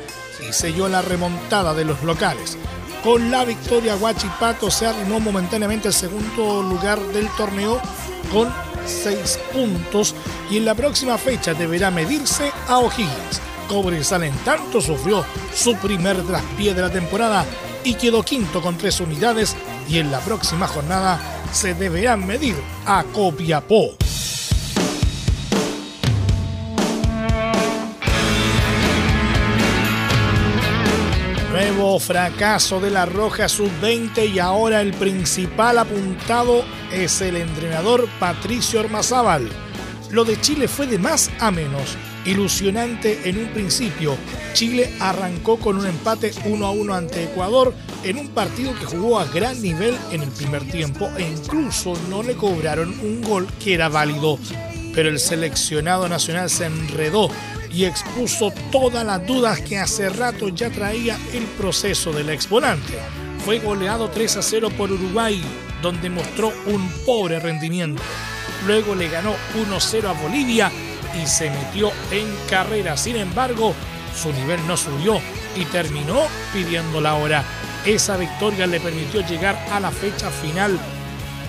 y 0.49 0.52
selló 0.52 0.88
la 0.88 1.02
remontada 1.02 1.75
de 1.75 1.85
los 1.85 2.02
locales. 2.02 2.57
Con 3.04 3.30
la 3.30 3.45
victoria, 3.45 3.95
Guachipato 3.97 4.71
se 4.71 4.87
arrimó 4.87 5.21
momentáneamente 5.21 5.88
el 5.88 5.95
segundo 5.95 6.62
lugar 6.62 7.00
del 7.12 7.28
torneo 7.30 7.80
con 8.33 8.52
6 8.90 9.38
puntos 9.52 10.14
y 10.50 10.56
en 10.56 10.64
la 10.64 10.75
próxima 10.75 11.16
fecha 11.16 11.54
deberá 11.54 11.90
medirse 11.90 12.52
a 12.68 12.78
O'Higgins. 12.78 13.40
Cobresal 13.68 14.25
en 14.25 14.35
tanto 14.38 14.80
sufrió 14.80 15.25
su 15.54 15.76
primer 15.76 16.23
traspié 16.23 16.75
de 16.75 16.82
la 16.82 16.90
temporada 16.90 17.47
y 17.85 17.94
quedó 17.94 18.23
quinto 18.23 18.61
con 18.61 18.76
tres 18.76 19.00
unidades 19.00 19.56
y 19.88 19.99
en 19.99 20.11
la 20.11 20.20
próxima 20.20 20.66
jornada 20.66 21.20
se 21.52 21.75
deberán 21.75 22.26
medir 22.26 22.56
a 22.87 23.04
Copiapó. 23.12 24.00
Nuevo 31.61 31.99
fracaso 31.99 32.81
de 32.81 32.88
la 32.90 33.05
Roja 33.05 33.47
Sub-20 33.47 34.33
y 34.33 34.38
ahora 34.38 34.81
el 34.81 34.95
principal 34.95 35.76
apuntado 35.76 36.64
es 36.90 37.21
el 37.21 37.37
entrenador 37.37 38.09
Patricio 38.19 38.81
Ormazábal. 38.81 39.47
Lo 40.11 40.25
de 40.25 40.40
Chile 40.40 40.69
fue 40.69 40.87
de 40.87 40.97
más 40.97 41.31
a 41.38 41.50
menos. 41.50 41.99
Ilusionante 42.25 43.29
en 43.29 43.37
un 43.37 43.49
principio, 43.49 44.17
Chile 44.55 44.90
arrancó 45.00 45.59
con 45.59 45.76
un 45.76 45.87
empate 45.87 46.33
1 46.47 46.67
a 46.67 46.71
1 46.71 46.95
ante 46.95 47.25
Ecuador 47.25 47.75
en 48.05 48.17
un 48.17 48.29
partido 48.31 48.75
que 48.75 48.87
jugó 48.87 49.21
a 49.21 49.26
gran 49.26 49.61
nivel 49.61 49.99
en 50.12 50.23
el 50.23 50.31
primer 50.31 50.64
tiempo 50.64 51.11
e 51.19 51.29
incluso 51.29 51.93
no 52.09 52.23
le 52.23 52.37
cobraron 52.37 52.99
un 53.00 53.21
gol 53.21 53.47
que 53.62 53.75
era 53.75 53.90
válido. 53.90 54.38
Pero 54.95 55.11
el 55.11 55.21
seleccionado 55.21 56.09
nacional 56.09 56.49
se 56.49 56.64
enredó 56.64 57.29
y 57.72 57.84
expuso 57.84 58.52
todas 58.72 59.04
las 59.04 59.26
dudas 59.26 59.60
que 59.60 59.78
hace 59.78 60.08
rato 60.10 60.48
ya 60.48 60.70
traía 60.70 61.18
el 61.32 61.44
proceso 61.44 62.12
del 62.12 62.30
exponente. 62.30 62.98
Fue 63.44 63.58
goleado 63.58 64.10
3 64.10 64.36
a 64.36 64.42
0 64.42 64.70
por 64.76 64.92
Uruguay, 64.92 65.42
donde 65.82 66.10
mostró 66.10 66.52
un 66.66 66.88
pobre 67.06 67.38
rendimiento. 67.40 68.02
Luego 68.66 68.94
le 68.94 69.08
ganó 69.08 69.34
1-0 69.70 70.04
a 70.04 70.12
Bolivia 70.12 70.70
y 71.20 71.26
se 71.26 71.50
metió 71.50 71.90
en 72.10 72.26
carrera. 72.48 72.96
Sin 72.96 73.16
embargo, 73.16 73.74
su 74.14 74.32
nivel 74.32 74.64
no 74.66 74.76
subió 74.76 75.20
y 75.56 75.64
terminó 75.66 76.26
pidiendo 76.52 77.00
la 77.00 77.14
hora. 77.14 77.44
Esa 77.86 78.16
victoria 78.16 78.66
le 78.66 78.80
permitió 78.80 79.26
llegar 79.26 79.56
a 79.70 79.80
la 79.80 79.90
fecha 79.90 80.30
final 80.30 80.78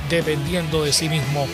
dependiendo 0.09 0.83
de 0.83 0.93
sí 0.93 1.09
mismo. 1.09 1.47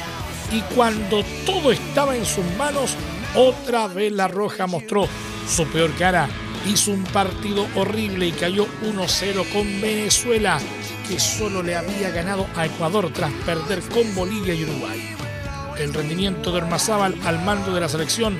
Y 0.51 0.62
cuando 0.75 1.24
todo 1.45 1.71
estaba 1.71 2.15
en 2.15 2.25
sus 2.25 2.45
manos, 2.57 2.95
otra 3.38 3.88
vez 3.88 4.12
la 4.12 4.27
Roja 4.27 4.67
mostró 4.67 5.08
su 5.48 5.65
peor 5.67 5.94
cara. 5.94 6.27
Hizo 6.65 6.91
un 6.91 7.03
partido 7.03 7.67
horrible 7.75 8.27
y 8.27 8.32
cayó 8.32 8.67
1-0 8.84 9.53
con 9.53 9.79
Venezuela 9.79 10.60
que 11.08 11.20
solo 11.20 11.63
le 11.63 11.75
había 11.75 12.10
ganado 12.10 12.48
a 12.56 12.65
Ecuador 12.65 13.12
tras 13.13 13.32
perder 13.46 13.82
con 13.84 14.13
Bolivia 14.15 14.53
y 14.53 14.63
Uruguay. 14.63 15.15
El 15.79 15.94
rendimiento 15.94 16.51
de 16.51 16.58
Ormazábal 16.58 17.15
al 17.24 17.44
mando 17.46 17.74
de 17.74 17.79
la 17.79 17.88
selección 17.88 18.38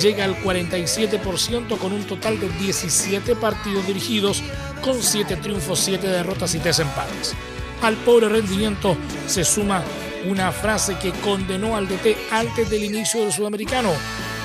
llega 0.00 0.24
al 0.24 0.36
47% 0.42 1.78
con 1.78 1.92
un 1.92 2.04
total 2.04 2.40
de 2.40 2.48
17 2.48 3.36
partidos 3.36 3.86
dirigidos, 3.86 4.42
con 4.82 5.00
7 5.00 5.36
triunfos, 5.36 5.78
7 5.80 6.08
derrotas 6.08 6.54
y 6.54 6.58
3 6.58 6.80
empates. 6.80 7.34
Al 7.82 7.96
pobre 7.96 8.28
rendimiento 8.28 8.96
se 9.26 9.44
suma 9.44 9.84
una 10.26 10.52
frase 10.52 10.96
que 10.98 11.12
condenó 11.12 11.76
al 11.76 11.88
DT 11.88 12.16
antes 12.30 12.70
del 12.70 12.84
inicio 12.84 13.20
del 13.20 13.32
sudamericano. 13.32 13.90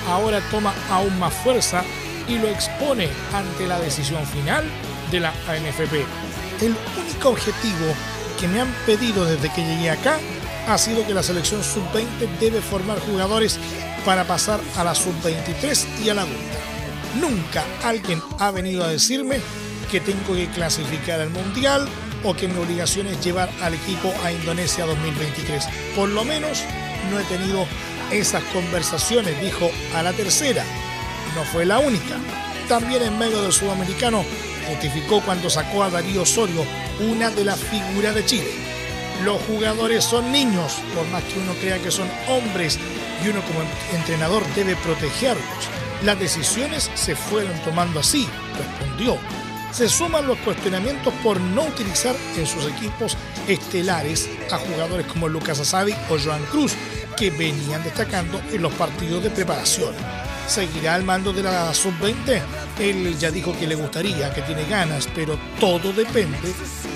Ahora 0.08 0.40
toma 0.50 0.74
aún 0.90 1.18
más 1.18 1.34
fuerza 1.34 1.84
y 2.26 2.38
lo 2.38 2.48
expone 2.48 3.08
ante 3.32 3.66
la 3.66 3.78
decisión 3.78 4.24
final 4.26 4.64
de 5.10 5.20
la 5.20 5.30
ANFP. 5.48 6.04
El 6.60 6.74
único 6.98 7.30
objetivo 7.30 7.94
que 8.40 8.48
me 8.48 8.60
han 8.60 8.72
pedido 8.86 9.24
desde 9.24 9.52
que 9.52 9.64
llegué 9.64 9.90
acá 9.90 10.18
ha 10.68 10.78
sido 10.78 11.06
que 11.06 11.14
la 11.14 11.22
selección 11.22 11.62
sub-20 11.62 12.38
debe 12.40 12.60
formar 12.60 12.98
jugadores 13.00 13.58
para 14.04 14.24
pasar 14.24 14.60
a 14.76 14.84
la 14.84 14.94
sub-23 14.94 15.86
y 16.04 16.10
a 16.10 16.14
la 16.14 16.22
adulta. 16.22 16.58
Nunca 17.20 17.64
alguien 17.82 18.22
ha 18.38 18.50
venido 18.50 18.84
a 18.84 18.88
decirme 18.88 19.40
que 19.90 20.00
tengo 20.00 20.34
que 20.34 20.48
clasificar 20.48 21.20
al 21.20 21.30
mundial 21.30 21.88
o 22.24 22.34
que 22.34 22.48
mi 22.48 22.58
obligación 22.58 23.06
es 23.06 23.24
llevar 23.24 23.48
al 23.62 23.74
equipo 23.74 24.12
a 24.24 24.32
Indonesia 24.32 24.84
2023. 24.84 25.66
Por 25.96 26.08
lo 26.10 26.24
menos 26.24 26.62
no 27.10 27.18
he 27.18 27.24
tenido 27.24 27.66
esas 28.10 28.42
conversaciones, 28.44 29.40
dijo 29.40 29.70
a 29.94 30.02
la 30.02 30.12
tercera. 30.12 30.64
No 31.34 31.44
fue 31.44 31.66
la 31.66 31.78
única. 31.78 32.16
También 32.68 33.02
en 33.02 33.18
medio 33.18 33.42
del 33.42 33.52
sudamericano 33.52 34.24
justificó 34.68 35.20
cuando 35.22 35.48
sacó 35.48 35.82
a 35.82 35.90
Darío 35.90 36.22
Osorio, 36.22 36.64
una 37.00 37.30
de 37.30 37.44
las 37.44 37.58
figuras 37.58 38.14
de 38.14 38.24
Chile. 38.24 38.50
Los 39.24 39.42
jugadores 39.42 40.04
son 40.04 40.30
niños, 40.30 40.74
por 40.94 41.06
más 41.08 41.24
que 41.24 41.38
uno 41.38 41.52
crea 41.54 41.78
que 41.78 41.90
son 41.90 42.08
hombres 42.28 42.78
y 43.24 43.28
uno 43.28 43.42
como 43.42 43.60
entrenador 43.92 44.44
debe 44.54 44.76
protegerlos. 44.76 45.44
Las 46.04 46.18
decisiones 46.20 46.90
se 46.94 47.16
fueron 47.16 47.58
tomando 47.64 48.00
así, 48.00 48.28
respondió. 48.56 49.18
Se 49.72 49.88
suman 49.88 50.26
los 50.26 50.38
cuestionamientos 50.38 51.12
por 51.22 51.40
no 51.40 51.64
utilizar 51.64 52.14
en 52.36 52.46
sus 52.46 52.66
equipos 52.66 53.16
estelares 53.48 54.28
a 54.52 54.58
jugadores 54.58 55.06
como 55.06 55.28
Lucas 55.28 55.60
Asadi 55.60 55.92
o 56.08 56.16
Joan 56.18 56.44
Cruz, 56.46 56.74
que 57.18 57.30
venían 57.30 57.82
destacando 57.82 58.40
en 58.52 58.62
los 58.62 58.72
partidos 58.74 59.22
de 59.22 59.30
preparación 59.30 59.94
seguirá 60.48 60.94
al 60.94 61.04
mando 61.04 61.32
de 61.32 61.42
la 61.42 61.72
sub-20. 61.74 62.40
Él 62.80 63.16
ya 63.18 63.30
dijo 63.30 63.56
que 63.58 63.66
le 63.66 63.74
gustaría, 63.74 64.32
que 64.32 64.42
tiene 64.42 64.64
ganas, 64.64 65.08
pero 65.14 65.38
todo 65.60 65.92
depende 65.92 66.54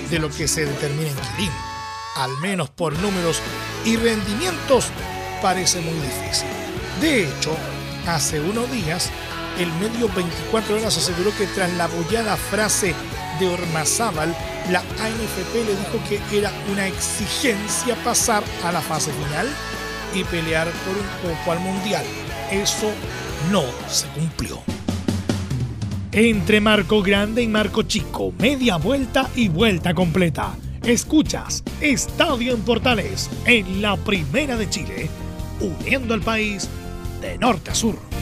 de 0.09 0.19
lo 0.19 0.29
que 0.29 0.47
se 0.47 0.65
determine 0.65 1.09
en 1.09 1.15
Kirin. 1.15 1.51
Al 2.15 2.31
menos 2.39 2.69
por 2.69 2.97
números 2.99 3.39
y 3.85 3.95
rendimientos 3.95 4.87
parece 5.41 5.81
muy 5.81 5.93
difícil. 5.93 6.47
De 6.99 7.25
hecho, 7.25 7.55
hace 8.07 8.39
unos 8.39 8.71
días, 8.71 9.09
el 9.59 9.71
medio 9.73 10.09
24 10.09 10.75
horas 10.75 10.97
aseguró 10.97 11.35
que 11.37 11.47
tras 11.47 11.71
la 11.73 11.87
bollada 11.87 12.35
frase 12.37 12.95
de 13.39 13.47
Ormazábal, 13.47 14.35
la 14.71 14.79
ANFP 14.79 15.55
le 15.55 15.75
dijo 15.75 15.99
que 16.07 16.37
era 16.37 16.51
una 16.71 16.87
exigencia 16.87 17.95
pasar 18.03 18.43
a 18.63 18.71
la 18.71 18.81
fase 18.81 19.11
final 19.11 19.47
y 20.15 20.23
pelear 20.23 20.67
por 20.67 20.95
un 20.95 21.35
poco 21.35 21.51
al 21.51 21.59
mundial. 21.59 22.05
Eso 22.51 22.91
no 23.51 23.63
se 23.87 24.07
cumplió. 24.09 24.61
Entre 26.11 26.61
Marco 26.61 27.01
Grande 27.01 27.41
y 27.41 27.47
Marco 27.47 27.83
Chico, 27.83 28.33
media 28.37 28.77
vuelta 28.77 29.29
y 29.35 29.47
vuelta 29.47 29.93
completa. 29.93 30.55
Escuchas 30.83 31.63
Estadio 31.81 32.53
en 32.53 32.61
Portales 32.61 33.29
en 33.45 33.81
la 33.81 33.97
Primera 33.97 34.55
de 34.55 34.69
Chile, 34.69 35.09
uniendo 35.59 36.13
al 36.13 36.21
país 36.21 36.69
de 37.21 37.37
norte 37.37 37.71
a 37.71 37.75
sur. 37.75 38.12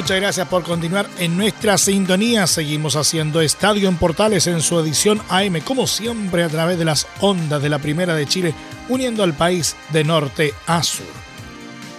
Muchas 0.00 0.16
gracias 0.18 0.48
por 0.48 0.62
continuar 0.62 1.10
en 1.18 1.36
nuestra 1.36 1.76
sintonía. 1.76 2.46
Seguimos 2.46 2.96
haciendo 2.96 3.42
Estadio 3.42 3.86
en 3.86 3.98
Portales 3.98 4.46
en 4.46 4.62
su 4.62 4.80
edición 4.80 5.20
AM, 5.28 5.60
como 5.60 5.86
siempre, 5.86 6.42
a 6.42 6.48
través 6.48 6.78
de 6.78 6.86
las 6.86 7.06
ondas 7.20 7.60
de 7.60 7.68
la 7.68 7.80
Primera 7.80 8.14
de 8.14 8.24
Chile, 8.24 8.54
uniendo 8.88 9.22
al 9.22 9.34
país 9.34 9.76
de 9.92 10.02
norte 10.02 10.54
a 10.66 10.82
sur. 10.82 11.04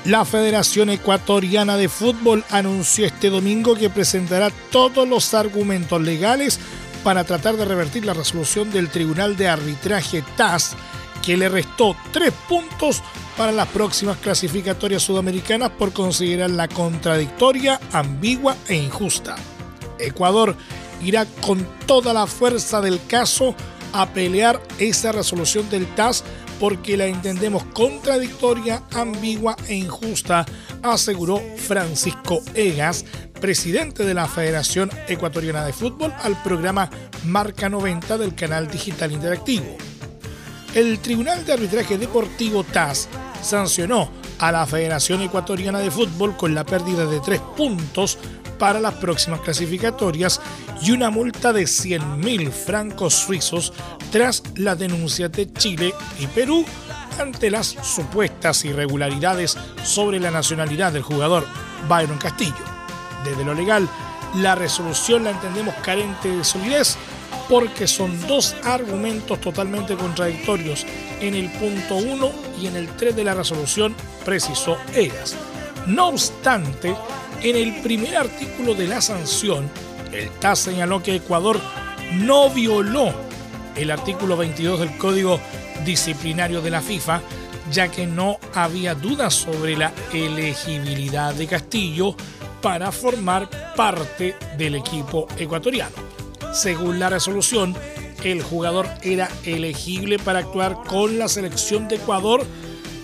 La 0.03 0.25
Federación 0.25 0.89
Ecuatoriana 0.89 1.77
de 1.77 1.89
Fútbol 1.89 2.43
anunció 2.49 3.05
este 3.05 3.29
domingo 3.29 3.75
que 3.75 3.91
presentará 3.91 4.49
todos 4.71 5.07
los 5.07 5.35
argumentos 5.35 6.01
legales 6.01 6.59
para 7.03 7.23
tratar 7.23 7.55
de 7.55 7.65
revertir 7.65 8.03
la 8.03 8.15
resolución 8.15 8.71
del 8.71 8.89
Tribunal 8.89 9.37
de 9.37 9.47
Arbitraje 9.47 10.23
TAS, 10.35 10.75
que 11.21 11.37
le 11.37 11.49
restó 11.49 11.95
tres 12.11 12.33
puntos 12.47 13.01
para 13.37 13.51
las 13.51 13.67
próximas 13.69 14.17
clasificatorias 14.17 15.03
sudamericanas 15.03 15.71
por 15.71 15.93
considerarla 15.93 16.67
contradictoria, 16.67 17.79
ambigua 17.91 18.55
e 18.67 18.75
injusta. 18.75 19.35
Ecuador 19.99 20.55
irá 21.01 21.25
con 21.41 21.65
toda 21.85 22.13
la 22.13 22.27
fuerza 22.27 22.81
del 22.81 22.99
caso 23.07 23.55
a 23.93 24.07
pelear 24.13 24.61
esa 24.79 25.11
resolución 25.11 25.69
del 25.69 25.87
TAS 25.95 26.23
porque 26.59 26.95
la 26.95 27.07
entendemos 27.07 27.63
contradictoria, 27.73 28.83
ambigua 28.93 29.55
e 29.67 29.73
injusta, 29.73 30.45
aseguró 30.83 31.41
Francisco 31.57 32.43
Egas, 32.53 33.03
presidente 33.39 34.05
de 34.05 34.13
la 34.13 34.27
Federación 34.27 34.91
Ecuatoriana 35.07 35.65
de 35.65 35.73
Fútbol, 35.73 36.13
al 36.21 36.39
programa 36.43 36.91
Marca 37.25 37.67
90 37.67 38.19
del 38.19 38.35
canal 38.35 38.69
digital 38.69 39.11
interactivo 39.11 39.75
el 40.73 40.99
Tribunal 40.99 41.45
de 41.45 41.53
Arbitraje 41.53 41.97
Deportivo 41.97 42.63
TAS 42.63 43.09
sancionó 43.41 44.09
a 44.39 44.51
la 44.51 44.65
Federación 44.65 45.21
Ecuatoriana 45.21 45.79
de 45.79 45.91
Fútbol 45.91 46.35
con 46.37 46.55
la 46.55 46.65
pérdida 46.65 47.05
de 47.05 47.19
tres 47.19 47.41
puntos 47.57 48.17
para 48.57 48.79
las 48.79 48.93
próximas 48.95 49.41
clasificatorias 49.41 50.39
y 50.81 50.91
una 50.91 51.09
multa 51.09 51.51
de 51.51 51.63
100.000 51.63 52.51
francos 52.51 53.13
suizos 53.15 53.73
tras 54.11 54.43
la 54.55 54.75
denuncia 54.75 55.29
de 55.29 55.51
Chile 55.51 55.93
y 56.19 56.27
Perú 56.27 56.63
ante 57.19 57.51
las 57.51 57.67
supuestas 57.67 58.63
irregularidades 58.63 59.57
sobre 59.83 60.19
la 60.19 60.31
nacionalidad 60.31 60.93
del 60.93 61.01
jugador 61.01 61.45
Byron 61.89 62.17
Castillo. 62.17 62.63
Desde 63.25 63.43
lo 63.43 63.53
legal, 63.53 63.87
la 64.35 64.55
resolución 64.55 65.25
la 65.25 65.31
entendemos 65.31 65.75
carente 65.83 66.29
de 66.29 66.43
solidez 66.43 66.97
porque 67.51 67.85
son 67.85 68.17
dos 68.27 68.55
argumentos 68.63 69.41
totalmente 69.41 69.97
contradictorios 69.97 70.85
en 71.19 71.35
el 71.35 71.51
punto 71.51 71.97
1 71.97 72.31
y 72.61 72.67
en 72.67 72.77
el 72.77 72.87
3 72.87 73.13
de 73.13 73.25
la 73.25 73.33
resolución, 73.33 73.93
precisó 74.23 74.77
ellas. 74.95 75.35
No 75.85 76.07
obstante, 76.07 76.95
en 77.43 77.57
el 77.57 77.81
primer 77.81 78.15
artículo 78.15 78.73
de 78.73 78.87
la 78.87 79.01
sanción, 79.01 79.69
el 80.13 80.29
TAS 80.39 80.59
señaló 80.59 81.03
que 81.03 81.15
Ecuador 81.15 81.59
no 82.13 82.49
violó 82.49 83.13
el 83.75 83.91
artículo 83.91 84.37
22 84.37 84.79
del 84.79 84.97
Código 84.97 85.37
Disciplinario 85.83 86.61
de 86.61 86.71
la 86.71 86.81
FIFA, 86.81 87.21
ya 87.69 87.89
que 87.89 88.07
no 88.07 88.39
había 88.53 88.95
dudas 88.95 89.33
sobre 89.33 89.75
la 89.75 89.91
elegibilidad 90.13 91.33
de 91.33 91.47
Castillo 91.47 92.15
para 92.61 92.93
formar 92.93 93.49
parte 93.75 94.37
del 94.57 94.75
equipo 94.75 95.27
ecuatoriano. 95.37 96.10
Según 96.53 96.99
la 96.99 97.09
resolución, 97.09 97.75
el 98.23 98.41
jugador 98.41 98.87
era 99.01 99.29
elegible 99.45 100.19
para 100.19 100.39
actuar 100.39 100.83
con 100.87 101.17
la 101.17 101.27
selección 101.27 101.87
de 101.87 101.95
Ecuador, 101.95 102.45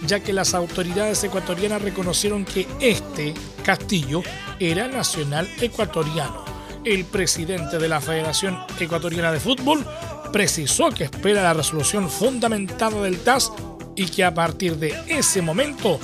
ya 0.05 0.19
que 0.19 0.33
las 0.33 0.53
autoridades 0.53 1.23
ecuatorianas 1.23 1.81
reconocieron 1.81 2.45
que 2.45 2.67
este, 2.79 3.33
Castillo, 3.63 4.21
era 4.59 4.87
nacional 4.87 5.49
ecuatoriano. 5.60 6.45
El 6.83 7.05
presidente 7.05 7.79
de 7.79 7.89
la 7.89 7.99
Federación 7.99 8.57
Ecuatoriana 8.79 9.31
de 9.31 9.39
Fútbol 9.39 9.86
precisó 10.31 10.89
que 10.89 11.05
espera 11.05 11.41
la 11.41 11.53
resolución 11.53 12.10
fundamentada 12.10 13.01
del 13.01 13.19
TAS 13.19 13.51
y 13.95 14.05
que 14.05 14.23
a 14.23 14.33
partir 14.33 14.77
de 14.77 14.93
ese 15.07 15.41
momento 15.41 15.99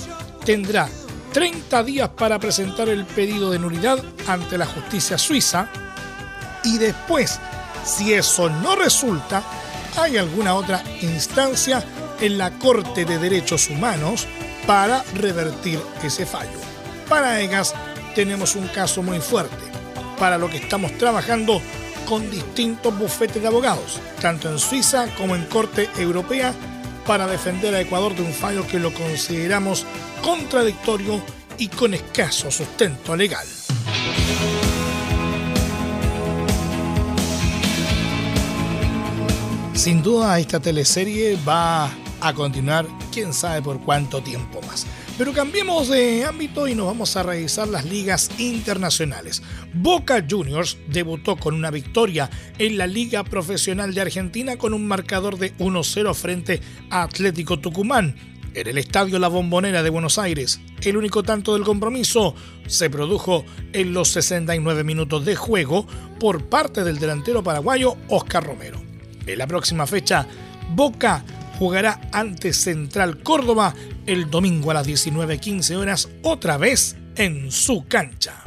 tendrá 0.45 0.89
30 1.33 1.83
días 1.83 2.09
para 2.09 2.39
presentar 2.39 2.89
el 2.89 3.05
pedido 3.05 3.51
de 3.51 3.59
nulidad 3.59 4.03
ante 4.27 4.57
la 4.57 4.65
justicia 4.65 5.17
suiza 5.17 5.69
y 6.63 6.77
después, 6.77 7.39
si 7.85 8.13
eso 8.13 8.49
no 8.49 8.75
resulta, 8.75 9.43
hay 9.97 10.17
alguna 10.17 10.55
otra 10.55 10.83
instancia 11.01 11.83
en 12.19 12.37
la 12.37 12.51
Corte 12.51 13.05
de 13.05 13.17
Derechos 13.19 13.69
Humanos 13.69 14.27
para 14.65 15.03
revertir 15.15 15.79
ese 16.03 16.25
fallo. 16.25 16.59
Para 17.09 17.41
EGAS 17.41 17.73
tenemos 18.15 18.55
un 18.55 18.67
caso 18.67 19.03
muy 19.03 19.19
fuerte, 19.19 19.63
para 20.17 20.37
lo 20.37 20.49
que 20.49 20.57
estamos 20.57 20.97
trabajando 20.97 21.61
con 22.07 22.29
distintos 22.29 22.97
bufetes 22.97 23.41
de 23.41 23.47
abogados, 23.47 23.99
tanto 24.21 24.49
en 24.49 24.59
Suiza 24.59 25.07
como 25.17 25.35
en 25.35 25.45
Corte 25.45 25.89
Europea, 25.97 26.53
para 27.05 27.27
defender 27.27 27.75
a 27.75 27.81
Ecuador 27.81 28.15
de 28.15 28.21
un 28.21 28.33
fallo 28.33 28.65
que 28.65 28.79
lo 28.79 28.93
consideramos 28.93 29.85
contradictorio 30.21 31.21
y 31.57 31.67
con 31.67 31.93
escaso 31.93 32.49
sustento 32.49 33.15
legal. 33.15 33.45
Sin 39.83 40.01
duda 40.01 40.39
esta 40.39 40.61
teleserie 40.61 41.37
va 41.45 41.91
a 42.21 42.33
continuar 42.33 42.87
quién 43.11 43.33
sabe 43.33 43.61
por 43.61 43.81
cuánto 43.81 44.23
tiempo 44.23 44.61
más. 44.61 44.87
Pero 45.17 45.33
cambiemos 45.33 45.89
de 45.89 46.23
ámbito 46.23 46.69
y 46.69 46.73
nos 46.73 46.85
vamos 46.85 47.17
a 47.17 47.23
revisar 47.23 47.67
las 47.67 47.83
ligas 47.83 48.31
internacionales. 48.37 49.43
Boca 49.73 50.25
Juniors 50.27 50.77
debutó 50.87 51.35
con 51.35 51.53
una 51.53 51.69
victoria 51.69 52.29
en 52.59 52.77
la 52.77 52.87
Liga 52.87 53.25
Profesional 53.25 53.93
de 53.93 53.99
Argentina 53.99 54.55
con 54.55 54.73
un 54.73 54.87
marcador 54.87 55.37
de 55.37 55.53
1-0 55.57 56.13
frente 56.13 56.61
a 56.89 57.03
Atlético 57.03 57.59
Tucumán. 57.59 58.15
En 58.53 58.65
el 58.65 58.77
estadio 58.77 59.19
La 59.19 59.27
Bombonera 59.27 59.83
de 59.83 59.89
Buenos 59.89 60.17
Aires, 60.17 60.61
el 60.81 60.95
único 60.95 61.23
tanto 61.23 61.55
del 61.55 61.63
compromiso 61.63 62.35
se 62.67 62.89
produjo 62.89 63.43
en 63.73 63.91
los 63.91 64.07
69 64.13 64.85
minutos 64.85 65.25
de 65.25 65.35
juego 65.35 65.85
por 66.21 66.45
parte 66.45 66.85
del 66.85 66.99
delantero 66.99 67.43
paraguayo 67.43 67.97
Oscar 68.07 68.45
Romero. 68.45 68.82
En 69.25 69.37
la 69.37 69.47
próxima 69.47 69.87
fecha, 69.87 70.27
Boca 70.69 71.23
jugará 71.59 72.01
ante 72.11 72.53
Central 72.53 73.19
Córdoba 73.23 73.73
el 74.05 74.29
domingo 74.29 74.71
a 74.71 74.73
las 74.73 74.87
19.15 74.87 75.75
horas, 75.75 76.09
otra 76.23 76.57
vez 76.57 76.95
en 77.15 77.51
su 77.51 77.85
cancha. 77.87 78.43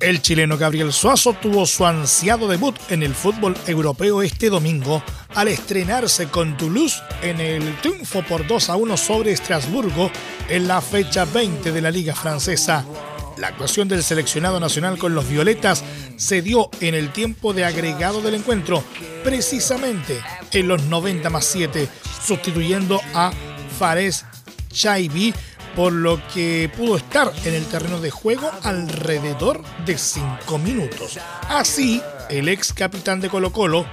El 0.00 0.22
chileno 0.22 0.56
Gabriel 0.56 0.94
Suazo 0.94 1.34
tuvo 1.34 1.66
su 1.66 1.84
ansiado 1.84 2.48
debut 2.48 2.74
en 2.88 3.02
el 3.02 3.14
fútbol 3.14 3.54
europeo 3.66 4.22
este 4.22 4.48
domingo 4.48 5.02
al 5.34 5.48
estrenarse 5.48 6.28
con 6.28 6.56
Toulouse 6.56 7.02
en 7.22 7.38
el 7.38 7.76
triunfo 7.80 8.22
por 8.22 8.46
2 8.46 8.70
a 8.70 8.76
1 8.76 8.96
sobre 8.96 9.32
Estrasburgo 9.32 10.10
en 10.48 10.66
la 10.66 10.80
fecha 10.80 11.26
20 11.26 11.70
de 11.70 11.80
la 11.82 11.90
Liga 11.90 12.14
Francesa. 12.14 12.84
La 13.40 13.48
actuación 13.48 13.88
del 13.88 14.02
seleccionado 14.02 14.60
nacional 14.60 14.98
con 14.98 15.14
los 15.14 15.26
violetas 15.26 15.82
se 16.16 16.42
dio 16.42 16.68
en 16.82 16.94
el 16.94 17.10
tiempo 17.10 17.54
de 17.54 17.64
agregado 17.64 18.20
del 18.20 18.34
encuentro, 18.34 18.84
precisamente 19.24 20.20
en 20.52 20.68
los 20.68 20.82
90 20.82 21.30
más 21.30 21.46
7, 21.46 21.88
sustituyendo 22.22 23.00
a 23.14 23.32
Fares 23.78 24.26
Chaibi, 24.70 25.32
por 25.74 25.90
lo 25.90 26.20
que 26.34 26.70
pudo 26.76 26.98
estar 26.98 27.32
en 27.46 27.54
el 27.54 27.64
terreno 27.64 27.98
de 27.98 28.10
juego 28.10 28.50
alrededor 28.62 29.62
de 29.86 29.96
5 29.96 30.58
minutos. 30.58 31.18
Así, 31.48 32.02
el 32.28 32.46
ex 32.46 32.74
capitán 32.74 33.22
de 33.22 33.30
Colo 33.30 33.52
Colo 33.52 33.86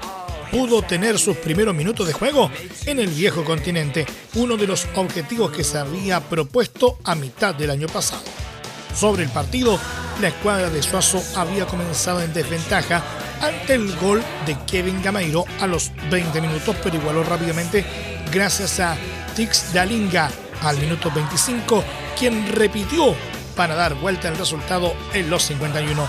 pudo 0.51 0.81
tener 0.81 1.17
sus 1.17 1.37
primeros 1.37 1.73
minutos 1.73 2.05
de 2.05 2.11
juego 2.11 2.51
en 2.85 2.99
el 2.99 3.07
viejo 3.07 3.45
continente, 3.45 4.05
uno 4.35 4.57
de 4.57 4.67
los 4.67 4.87
objetivos 4.95 5.51
que 5.51 5.63
se 5.63 5.77
había 5.77 6.19
propuesto 6.19 6.99
a 7.05 7.15
mitad 7.15 7.55
del 7.55 7.69
año 7.69 7.87
pasado. 7.87 8.23
Sobre 8.97 9.25
el 9.25 9.29
partido, 9.29 9.79
la 10.19 10.29
escuadra 10.29 10.71
de 10.71 10.81
Suazo 10.81 11.21
había 11.35 11.67
comenzado 11.67 12.19
en 12.21 12.33
desventaja 12.33 13.03
ante 13.43 13.75
el 13.75 13.95
gol 13.97 14.23
de 14.47 14.57
Kevin 14.65 15.03
Gameiro 15.03 15.45
a 15.61 15.67
los 15.67 15.91
20 16.09 16.41
minutos, 16.41 16.75
pero 16.83 16.95
igualó 16.95 17.23
rápidamente 17.23 17.85
gracias 18.31 18.79
a 18.79 18.97
Tix 19.35 19.71
Dalinga 19.71 20.31
al 20.63 20.79
minuto 20.79 21.11
25, 21.13 21.83
quien 22.17 22.51
repitió 22.51 23.13
para 23.55 23.75
dar 23.75 23.93
vuelta 23.93 24.29
al 24.29 24.37
resultado 24.37 24.95
en 25.13 25.29
los 25.29 25.43
51. 25.43 26.07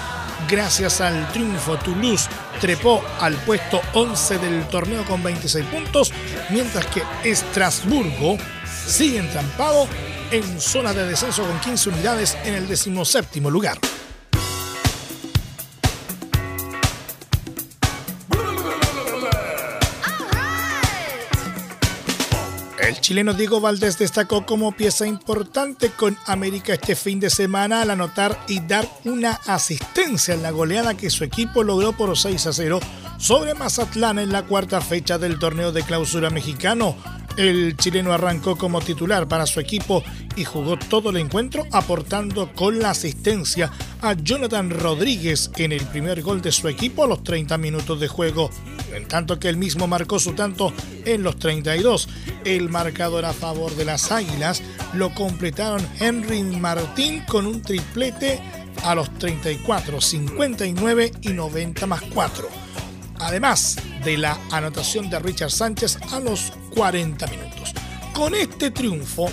Gracias 0.48 1.02
al 1.02 1.30
triunfo, 1.30 1.76
Toulouse 1.76 2.30
trepó 2.58 3.04
al 3.20 3.34
puesto 3.34 3.82
11 3.92 4.38
del 4.38 4.66
torneo 4.68 5.04
con 5.04 5.22
26 5.22 5.66
puntos, 5.66 6.10
mientras 6.48 6.86
que 6.86 7.02
Estrasburgo 7.22 8.38
sigue 8.86 9.18
entrampado 9.18 9.86
en 10.30 10.60
zona 10.60 10.92
de 10.92 11.06
descenso 11.06 11.44
con 11.44 11.58
15 11.60 11.88
unidades 11.90 12.36
en 12.44 12.54
el 12.54 12.68
decimoséptimo 12.68 13.50
lugar. 13.50 13.78
El 22.88 23.00
chileno 23.02 23.34
Diego 23.34 23.60
Valdés 23.60 23.98
destacó 23.98 24.46
como 24.46 24.72
pieza 24.72 25.06
importante 25.06 25.90
con 25.90 26.16
América 26.24 26.72
este 26.72 26.96
fin 26.96 27.20
de 27.20 27.28
semana 27.28 27.82
al 27.82 27.90
anotar 27.90 28.42
y 28.48 28.60
dar 28.60 28.88
una 29.04 29.32
asistencia 29.46 30.32
en 30.32 30.42
la 30.42 30.50
goleada 30.52 30.96
que 30.96 31.10
su 31.10 31.22
equipo 31.22 31.62
logró 31.62 31.92
por 31.92 32.16
6 32.16 32.46
a 32.46 32.52
0 32.52 32.80
sobre 33.18 33.52
Mazatlán 33.52 34.18
en 34.18 34.32
la 34.32 34.44
cuarta 34.44 34.80
fecha 34.80 35.18
del 35.18 35.38
torneo 35.38 35.70
de 35.70 35.82
clausura 35.82 36.30
mexicano. 36.30 36.96
El 37.38 37.76
chileno 37.76 38.12
arrancó 38.12 38.56
como 38.56 38.80
titular 38.80 39.28
para 39.28 39.46
su 39.46 39.60
equipo 39.60 40.02
y 40.34 40.42
jugó 40.42 40.76
todo 40.76 41.10
el 41.10 41.18
encuentro 41.18 41.68
aportando 41.70 42.52
con 42.52 42.80
la 42.80 42.90
asistencia 42.90 43.70
a 44.02 44.14
Jonathan 44.14 44.70
Rodríguez 44.70 45.48
en 45.56 45.70
el 45.70 45.86
primer 45.86 46.20
gol 46.22 46.42
de 46.42 46.50
su 46.50 46.66
equipo 46.66 47.04
a 47.04 47.06
los 47.06 47.22
30 47.22 47.56
minutos 47.56 48.00
de 48.00 48.08
juego, 48.08 48.50
en 48.92 49.06
tanto 49.06 49.38
que 49.38 49.48
él 49.48 49.56
mismo 49.56 49.86
marcó 49.86 50.18
su 50.18 50.32
tanto 50.32 50.72
en 51.04 51.22
los 51.22 51.38
32. 51.38 52.08
El 52.44 52.70
marcador 52.70 53.24
a 53.24 53.32
favor 53.32 53.72
de 53.76 53.84
las 53.84 54.10
Águilas 54.10 54.60
lo 54.94 55.14
completaron 55.14 55.86
Henry 56.00 56.42
Martín 56.42 57.22
con 57.28 57.46
un 57.46 57.62
triplete 57.62 58.40
a 58.82 58.96
los 58.96 59.16
34, 59.16 60.00
59 60.00 61.12
y 61.22 61.28
90 61.28 61.86
más 61.86 62.02
4 62.12 62.67
además 63.20 63.76
de 64.04 64.16
la 64.16 64.38
anotación 64.50 65.10
de 65.10 65.18
Richard 65.18 65.50
Sánchez 65.50 65.98
a 66.12 66.20
los 66.20 66.52
40 66.74 67.26
minutos. 67.28 67.72
Con 68.12 68.34
este 68.34 68.70
triunfo, 68.70 69.28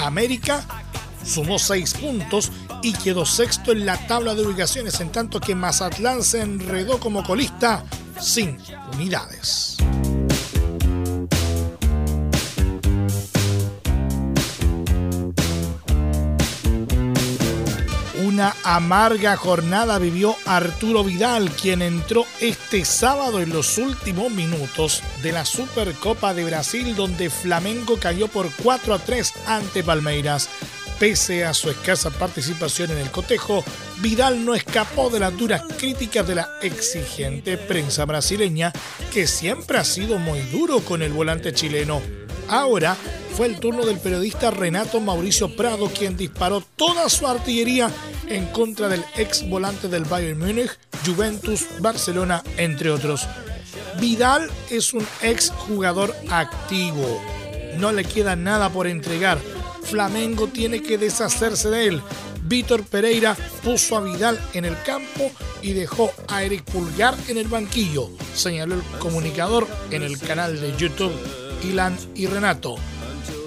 América 0.00 0.64
sumó 1.24 1.58
6 1.58 1.94
puntos 1.94 2.52
y 2.82 2.92
quedó 2.92 3.24
sexto 3.24 3.72
en 3.72 3.86
la 3.86 3.96
tabla 4.06 4.34
de 4.34 4.46
ubicaciones, 4.46 5.00
en 5.00 5.10
tanto 5.10 5.40
que 5.40 5.54
Mazatlán 5.54 6.22
se 6.22 6.42
enredó 6.42 7.00
como 7.00 7.24
colista 7.24 7.84
sin 8.20 8.58
unidades. 8.94 9.76
Una 18.36 18.54
amarga 18.64 19.34
jornada 19.34 19.98
vivió 19.98 20.36
Arturo 20.44 21.02
Vidal, 21.02 21.50
quien 21.52 21.80
entró 21.80 22.26
este 22.38 22.84
sábado 22.84 23.40
en 23.40 23.48
los 23.48 23.78
últimos 23.78 24.30
minutos 24.30 25.02
de 25.22 25.32
la 25.32 25.46
Supercopa 25.46 26.34
de 26.34 26.44
Brasil, 26.44 26.94
donde 26.94 27.30
Flamengo 27.30 27.96
cayó 27.98 28.28
por 28.28 28.50
4 28.62 28.92
a 28.92 28.98
3 28.98 29.32
ante 29.46 29.82
Palmeiras. 29.82 30.50
Pese 31.00 31.46
a 31.46 31.54
su 31.54 31.70
escasa 31.70 32.10
participación 32.10 32.90
en 32.90 32.98
el 32.98 33.10
cotejo, 33.10 33.64
Vidal 34.02 34.44
no 34.44 34.54
escapó 34.54 35.08
de 35.08 35.20
las 35.20 35.34
duras 35.34 35.62
críticas 35.78 36.28
de 36.28 36.34
la 36.34 36.50
exigente 36.60 37.56
prensa 37.56 38.04
brasileña, 38.04 38.70
que 39.14 39.26
siempre 39.26 39.78
ha 39.78 39.84
sido 39.84 40.18
muy 40.18 40.40
duro 40.40 40.80
con 40.80 41.00
el 41.00 41.14
volante 41.14 41.54
chileno. 41.54 42.25
Ahora 42.48 42.96
fue 43.36 43.46
el 43.46 43.58
turno 43.58 43.84
del 43.84 43.98
periodista 43.98 44.50
Renato 44.50 45.00
Mauricio 45.00 45.54
Prado, 45.56 45.90
quien 45.90 46.16
disparó 46.16 46.62
toda 46.76 47.08
su 47.08 47.26
artillería 47.26 47.90
en 48.28 48.46
contra 48.46 48.88
del 48.88 49.04
ex 49.16 49.48
volante 49.48 49.88
del 49.88 50.04
Bayern 50.04 50.38
Múnich, 50.38 50.70
Juventus, 51.04 51.66
Barcelona, 51.80 52.42
entre 52.56 52.90
otros. 52.90 53.26
Vidal 54.00 54.50
es 54.70 54.94
un 54.94 55.06
ex 55.22 55.50
jugador 55.50 56.14
activo. 56.30 57.20
No 57.78 57.92
le 57.92 58.04
queda 58.04 58.36
nada 58.36 58.70
por 58.70 58.86
entregar. 58.86 59.38
Flamengo 59.82 60.46
tiene 60.48 60.82
que 60.82 60.98
deshacerse 60.98 61.68
de 61.68 61.86
él. 61.88 62.02
Víctor 62.44 62.84
Pereira 62.84 63.36
puso 63.62 63.96
a 63.96 64.00
Vidal 64.00 64.40
en 64.54 64.64
el 64.64 64.80
campo 64.82 65.30
y 65.62 65.72
dejó 65.72 66.12
a 66.28 66.44
Eric 66.44 66.62
Pulgar 66.64 67.16
en 67.28 67.38
el 67.38 67.48
banquillo, 67.48 68.08
señaló 68.34 68.76
el 68.76 68.82
comunicador 69.00 69.66
en 69.90 70.02
el 70.04 70.18
canal 70.18 70.60
de 70.60 70.76
YouTube 70.76 71.12
Ilan 71.62 71.96
y 72.14 72.26
Renato. 72.26 72.76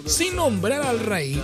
Sin 0.05 0.35
nombrar 0.35 0.81
al 0.81 0.99
rey, 0.99 1.41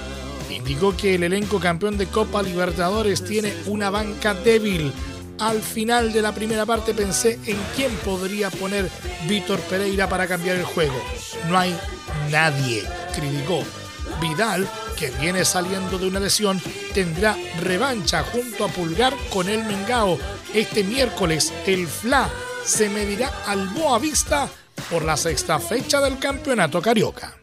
indicó 0.50 0.96
que 0.96 1.16
el 1.16 1.24
elenco 1.24 1.60
campeón 1.60 1.98
de 1.98 2.08
Copa 2.08 2.42
Libertadores 2.42 3.24
tiene 3.24 3.54
una 3.68 3.90
banca 3.90 4.34
débil. 4.34 4.92
Al 5.40 5.62
final 5.62 6.14
de 6.14 6.22
la 6.22 6.34
primera 6.34 6.66
parte 6.66 6.94
pensé 6.94 7.40
en 7.46 7.58
quién 7.76 7.92
podría 7.98 8.50
poner 8.50 8.90
Víctor 9.28 9.60
Pereira 9.62 10.08
para 10.08 10.28
cambiar 10.28 10.56
el 10.56 10.64
juego. 10.64 10.96
No 11.50 11.58
hay 11.58 11.78
nadie, 12.32 12.84
criticó. 13.14 13.64
Vidal, 14.22 14.68
que 14.98 15.12
viene 15.20 15.44
saliendo 15.44 15.98
de 15.98 16.08
una 16.08 16.20
lesión, 16.20 16.62
tendrá 16.94 17.38
revancha 17.62 18.24
junto 18.24 18.66
a 18.66 18.70
Pulgar 18.70 19.14
con 19.30 19.50
el 19.50 19.64
Mengao. 19.66 20.18
Este 20.54 20.84
miércoles 20.84 21.52
el 21.66 21.88
FLA 21.88 22.30
se 22.64 22.90
medirá 22.90 23.32
al 23.46 23.68
Boa 23.70 24.00
Vista 24.00 24.50
por 24.90 25.04
la 25.04 25.18
sexta 25.18 25.60
fecha 25.60 26.00
del 26.02 26.20
Campeonato 26.20 26.82
Carioca. 26.82 27.34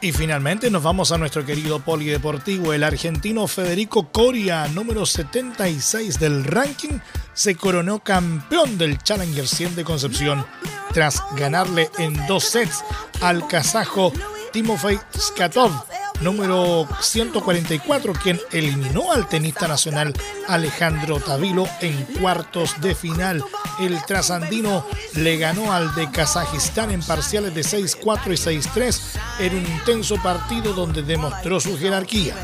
Y 0.00 0.12
finalmente 0.12 0.70
nos 0.70 0.84
vamos 0.84 1.10
a 1.10 1.18
nuestro 1.18 1.44
querido 1.44 1.80
polideportivo. 1.80 2.72
El 2.72 2.84
argentino 2.84 3.48
Federico 3.48 4.12
Coria, 4.12 4.68
número 4.68 5.04
76 5.04 6.20
del 6.20 6.44
ranking, 6.44 7.00
se 7.32 7.56
coronó 7.56 7.98
campeón 7.98 8.78
del 8.78 8.98
Challenger 8.98 9.48
100 9.48 9.74
de 9.74 9.84
Concepción 9.84 10.46
tras 10.92 11.22
ganarle 11.36 11.90
en 11.98 12.14
dos 12.26 12.44
sets 12.44 12.84
al 13.20 13.48
kazajo 13.48 14.12
Timofey 14.52 14.98
Skatov 15.18 15.72
número 16.20 16.88
144, 17.00 18.12
quien 18.14 18.40
eliminó 18.52 19.12
al 19.12 19.28
tenista 19.28 19.68
nacional 19.68 20.14
Alejandro 20.48 21.20
Tavilo 21.20 21.66
en 21.80 22.04
cuartos 22.20 22.80
de 22.80 22.94
final. 22.94 23.42
El 23.80 24.02
trasandino 24.04 24.86
le 25.14 25.36
ganó 25.36 25.72
al 25.72 25.94
de 25.94 26.10
Kazajistán 26.10 26.90
en 26.90 27.02
parciales 27.02 27.54
de 27.54 27.62
6-4 27.62 28.26
y 28.26 28.58
6-3 28.60 29.00
en 29.40 29.56
un 29.56 29.66
intenso 29.66 30.16
partido 30.22 30.72
donde 30.72 31.02
demostró 31.02 31.60
su 31.60 31.78
jerarquía. 31.78 32.34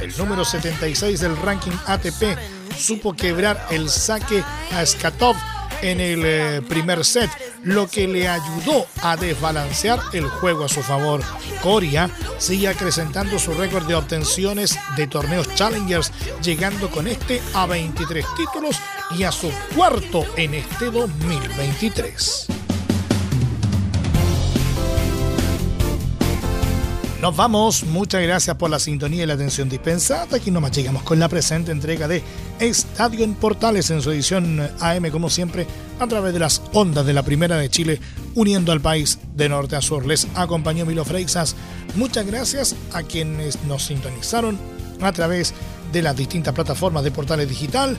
El 0.00 0.16
número 0.16 0.44
76 0.44 1.20
del 1.20 1.36
ranking 1.36 1.76
ATP 1.86 2.36
supo 2.76 3.14
quebrar 3.14 3.66
el 3.70 3.88
saque 3.88 4.42
a 4.72 4.84
Skatov 4.84 5.36
en 5.82 6.00
el 6.00 6.22
eh, 6.24 6.62
primer 6.66 7.04
set, 7.04 7.30
lo 7.64 7.88
que 7.88 8.08
le 8.08 8.28
ayudó 8.28 8.86
a 9.02 9.16
desbalancear 9.16 10.00
el 10.12 10.28
juego 10.28 10.64
a 10.64 10.68
su 10.68 10.82
favor. 10.82 11.20
Coria 11.62 12.10
sigue 12.38 12.68
acrecentando 12.68 13.38
su 13.38 13.52
récord 13.52 13.86
de 13.86 13.94
obtenciones 13.94 14.78
de 14.96 15.06
torneos 15.06 15.54
Challengers, 15.54 16.12
llegando 16.42 16.90
con 16.90 17.06
este 17.06 17.42
a 17.54 17.66
23 17.66 18.24
títulos 18.36 18.76
y 19.10 19.24
a 19.24 19.32
su 19.32 19.50
cuarto 19.74 20.24
en 20.36 20.54
este 20.54 20.86
2023. 20.86 22.61
Nos 27.22 27.36
vamos, 27.36 27.84
muchas 27.84 28.20
gracias 28.20 28.56
por 28.56 28.68
la 28.68 28.80
sintonía 28.80 29.22
y 29.22 29.26
la 29.26 29.34
atención 29.34 29.68
dispensada. 29.68 30.38
Aquí 30.38 30.50
nomás 30.50 30.72
llegamos 30.72 31.04
con 31.04 31.20
la 31.20 31.28
presente 31.28 31.70
entrega 31.70 32.08
de 32.08 32.20
Estadio 32.58 33.22
en 33.22 33.34
Portales 33.34 33.90
en 33.90 34.02
su 34.02 34.10
edición 34.10 34.60
AM, 34.80 35.08
como 35.12 35.30
siempre, 35.30 35.68
a 36.00 36.08
través 36.08 36.32
de 36.32 36.40
las 36.40 36.60
ondas 36.72 37.06
de 37.06 37.12
la 37.12 37.22
Primera 37.22 37.56
de 37.58 37.70
Chile, 37.70 38.00
uniendo 38.34 38.72
al 38.72 38.80
país 38.80 39.20
de 39.36 39.48
norte 39.48 39.76
a 39.76 39.80
sur. 39.80 40.04
Les 40.04 40.26
acompañó 40.34 40.84
Milo 40.84 41.04
Freixas. 41.04 41.54
Muchas 41.94 42.26
gracias 42.26 42.74
a 42.92 43.04
quienes 43.04 43.62
nos 43.66 43.84
sintonizaron 43.84 44.58
a 45.00 45.12
través 45.12 45.54
de 45.92 46.02
las 46.02 46.16
distintas 46.16 46.54
plataformas 46.54 47.04
de 47.04 47.12
Portales 47.12 47.48
Digital, 47.48 47.96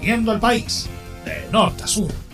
viendo 0.00 0.32
al 0.32 0.40
país 0.40 0.86
de 1.24 1.48
norte 1.50 1.84
a 1.84 1.86
sur. 1.86 2.25